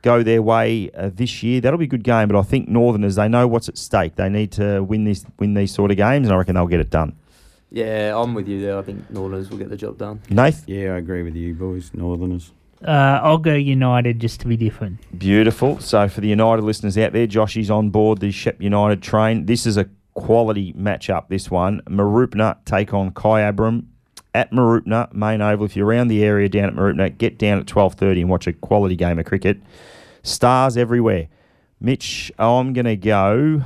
[0.03, 1.61] go their way uh, this year.
[1.61, 4.15] That'll be a good game, but I think Northerners they know what's at stake.
[4.15, 6.79] They need to win this, win these sort of games, and I reckon they'll get
[6.79, 7.13] it done.
[7.71, 8.77] Yeah, I'm with you there.
[8.77, 10.21] I think Northerners will get the job done.
[10.29, 11.91] Nath, Yeah, I agree with you, boys.
[11.93, 12.51] Northerners.
[12.85, 14.99] Uh, I'll go United just to be different.
[15.17, 15.79] Beautiful.
[15.79, 19.45] So for the United listeners out there, Joshy's on board the Shep United train.
[19.47, 21.27] This is a quality matchup.
[21.29, 23.85] This one, Mooroopna take on Kyabram
[24.35, 25.65] at Mooroopna main oval.
[25.65, 28.45] If you're around the area down at Mooroopna, get down at twelve thirty and watch
[28.47, 29.59] a quality game of cricket.
[30.23, 31.27] Stars everywhere.
[31.79, 33.63] Mitch, I'm gonna go.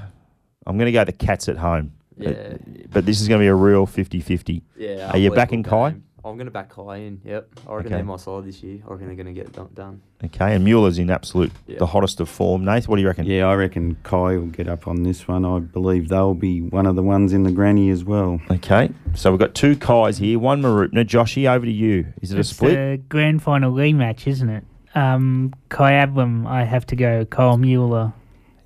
[0.65, 1.91] I'm gonna go the Cats at home.
[2.17, 2.57] Yeah,
[2.91, 4.61] But this is going to be a real 50-50.
[4.77, 5.09] yeah.
[5.09, 5.89] Are you unbelievable backing Kai?
[5.91, 6.03] game.
[6.23, 7.19] I'm going to back Kai in.
[7.25, 7.95] Yep, I reckon Okay.
[7.95, 8.79] they're my side this year.
[8.87, 9.69] I reckon they're going to get it done.
[9.73, 10.01] done.
[10.23, 11.79] Okay, and Mueller's in absolute Yeah.
[11.79, 12.63] the hottest of form.
[12.63, 13.25] Nath, what do you reckon?
[13.25, 15.43] Yeah, I reckon Kai will get up on this one.
[15.45, 18.39] I believe they'll be one of the ones in the granny as well.
[18.51, 21.05] Okay, so we've got two Kais here, one Mooroopna.
[21.05, 22.05] Joshy, over to you.
[22.21, 22.71] Is it a split?
[22.73, 22.77] It's split?
[22.77, 24.63] a grand final rematch, isn't it?
[24.93, 27.25] Um, Kyabram, I have to go.
[27.25, 28.13] Kyle Mueller.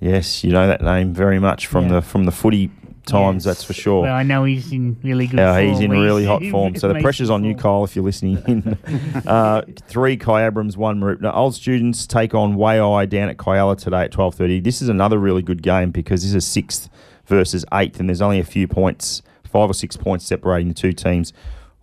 [0.00, 1.92] Yes, you know that name very much from Yeah.
[1.94, 2.70] the from the footy
[3.06, 3.44] times.
[3.46, 3.56] Yes.
[3.56, 4.02] That's for sure.
[4.02, 5.66] Well, I know he's in really good Yeah, form.
[5.68, 6.76] he's in really hot form.
[6.76, 7.54] So the pressure's on you.
[7.54, 8.78] Kyle, if you're listening in.
[9.26, 11.34] uh, three Kyabrams, one Mooroopna.
[11.34, 14.62] Old students take on Way Waaia down at Kialla today at 12.30.
[14.62, 16.88] This is another really good game because this is sixth
[17.26, 20.92] versus eighth, and there's only a few points, five or six points separating the two
[20.92, 21.32] teams.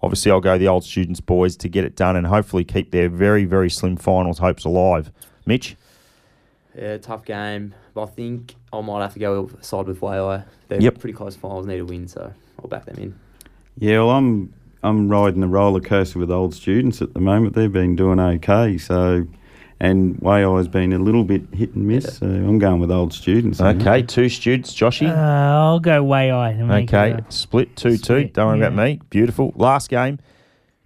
[0.02, 3.08] Obviously, I'll go the old students boys to get it done and hopefully keep their
[3.10, 5.12] very, very slim finals hopes alive.
[5.46, 5.78] Mitch?
[6.78, 7.74] Yeah, tough game.
[7.94, 10.44] But I think I might have to go side with Wayo.
[10.68, 11.00] They're Yep.
[11.00, 13.16] pretty close finals, need a win, so I'll back them in.
[13.78, 14.54] Yeah, well, I'm
[14.86, 17.56] I'm riding the roller coaster with old students at the moment.
[17.56, 19.26] They've been doing okay, so
[19.80, 22.18] and Wayo's been a little bit hit and miss.
[22.18, 23.60] So I'm going with old students.
[23.62, 23.82] I think.
[23.88, 24.74] Okay, two students.
[24.74, 25.10] Joshy?
[25.10, 26.54] Uh, I'll go way eye.
[26.84, 28.26] Okay, it a- split 2 2.
[28.34, 29.00] Don't worry about me.
[29.10, 29.54] Beautiful.
[29.56, 30.20] Last game.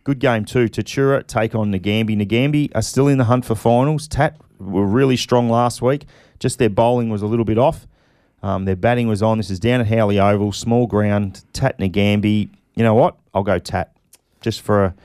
[0.03, 0.67] Good game too.
[0.69, 2.17] Tatura take on Nagambie.
[2.21, 4.07] Nagambie are still in the hunt for finals.
[4.07, 6.05] Tat were really strong last week.
[6.39, 7.87] Just their bowling was a little bit off.
[8.43, 9.37] Um, their batting was on.
[9.37, 11.43] This is down at Howley Oval, small ground.
[11.53, 12.49] Tat Nagambie.
[12.75, 13.15] You know what?
[13.33, 13.95] I'll go Tat.
[14.41, 14.95] Just for a.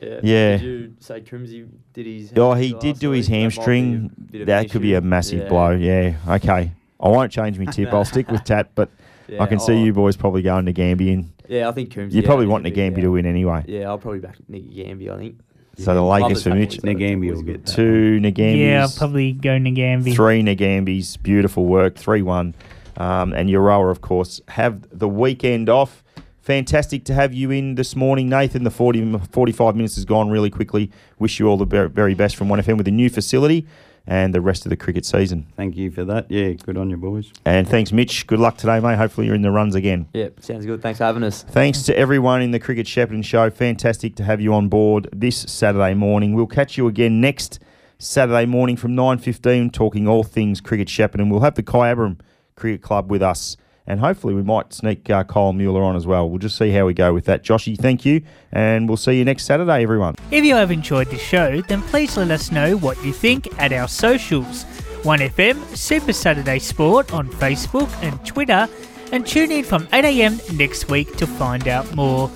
[0.00, 0.20] Yeah.
[0.22, 0.56] Yeah.
[0.56, 2.32] Did you say Crimsy did his?
[2.36, 3.32] Oh, he did do his week?
[3.34, 4.10] That hamstring.
[4.30, 5.48] bit That could be a massive Yeah.
[5.48, 5.70] blow.
[5.70, 6.16] Yeah.
[6.28, 6.72] Okay.
[6.98, 7.92] I won't change my tip.
[7.92, 8.88] I'll stick with Tat, but
[9.28, 11.12] I Yeah, can see oh, you boys probably going Nagambie.
[11.12, 12.12] And Yeah, I think Crimsy.
[12.16, 13.02] you yeah, probably want Nagambie yeah.
[13.02, 13.64] to win anyway.
[13.66, 15.10] Yeah, I'll probably back Nicky Gamby.
[15.12, 15.38] I think.
[15.78, 16.98] So the Love Lakers for tackles, Mitch.
[16.98, 17.74] Nagambie will get get.
[17.74, 18.66] Two Nagambies.
[18.66, 20.14] Yeah, I'll probably go Nagambie.
[20.14, 21.22] Three Nagambies.
[21.22, 21.96] Beautiful work.
[21.96, 22.54] 3 1.
[22.96, 26.02] Um, and Euroa, of course, have the weekend off.
[26.40, 28.62] Fantastic to have you in this morning, Nathan.
[28.62, 30.90] The 40, 45 minutes has gone really quickly.
[31.18, 33.66] Wish you all the very best from 1FM with the new facility
[34.06, 35.46] and the rest of the cricket season.
[35.56, 36.30] Thank you for that.
[36.30, 37.32] Yeah, good on you, boys.
[37.44, 38.26] And thanks, Mitch.
[38.26, 38.96] Good luck today, mate.
[38.96, 40.08] Hopefully, you're in the runs again.
[40.12, 40.80] Yeah, sounds good.
[40.80, 41.42] Thanks for having us.
[41.42, 43.50] Thanks to everyone in the Cricket Shepparton Show.
[43.50, 46.34] Fantastic to have you on board this Saturday morning.
[46.34, 47.58] We'll catch you again next
[47.98, 51.20] Saturday morning from 9.15 talking all things Cricket Shepparton.
[51.20, 52.20] And we'll have the Kyabram
[52.54, 53.56] Cricket Club with us.
[53.86, 56.28] And hopefully we might sneak uh, Kyle Mueller on as well.
[56.28, 57.44] We'll just see how we go with that.
[57.44, 58.22] Joshy, thank you.
[58.52, 60.16] And we'll see you next Saturday, everyone.
[60.30, 63.72] If you have enjoyed the show, then please let us know what you think at
[63.72, 64.64] our socials
[65.02, 68.68] 1FM Super Saturday Sport on Facebook and Twitter,
[69.12, 72.28] and tune in from 8am next week to find out more.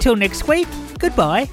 [0.00, 0.66] Till next week,
[0.98, 1.48] goodbye.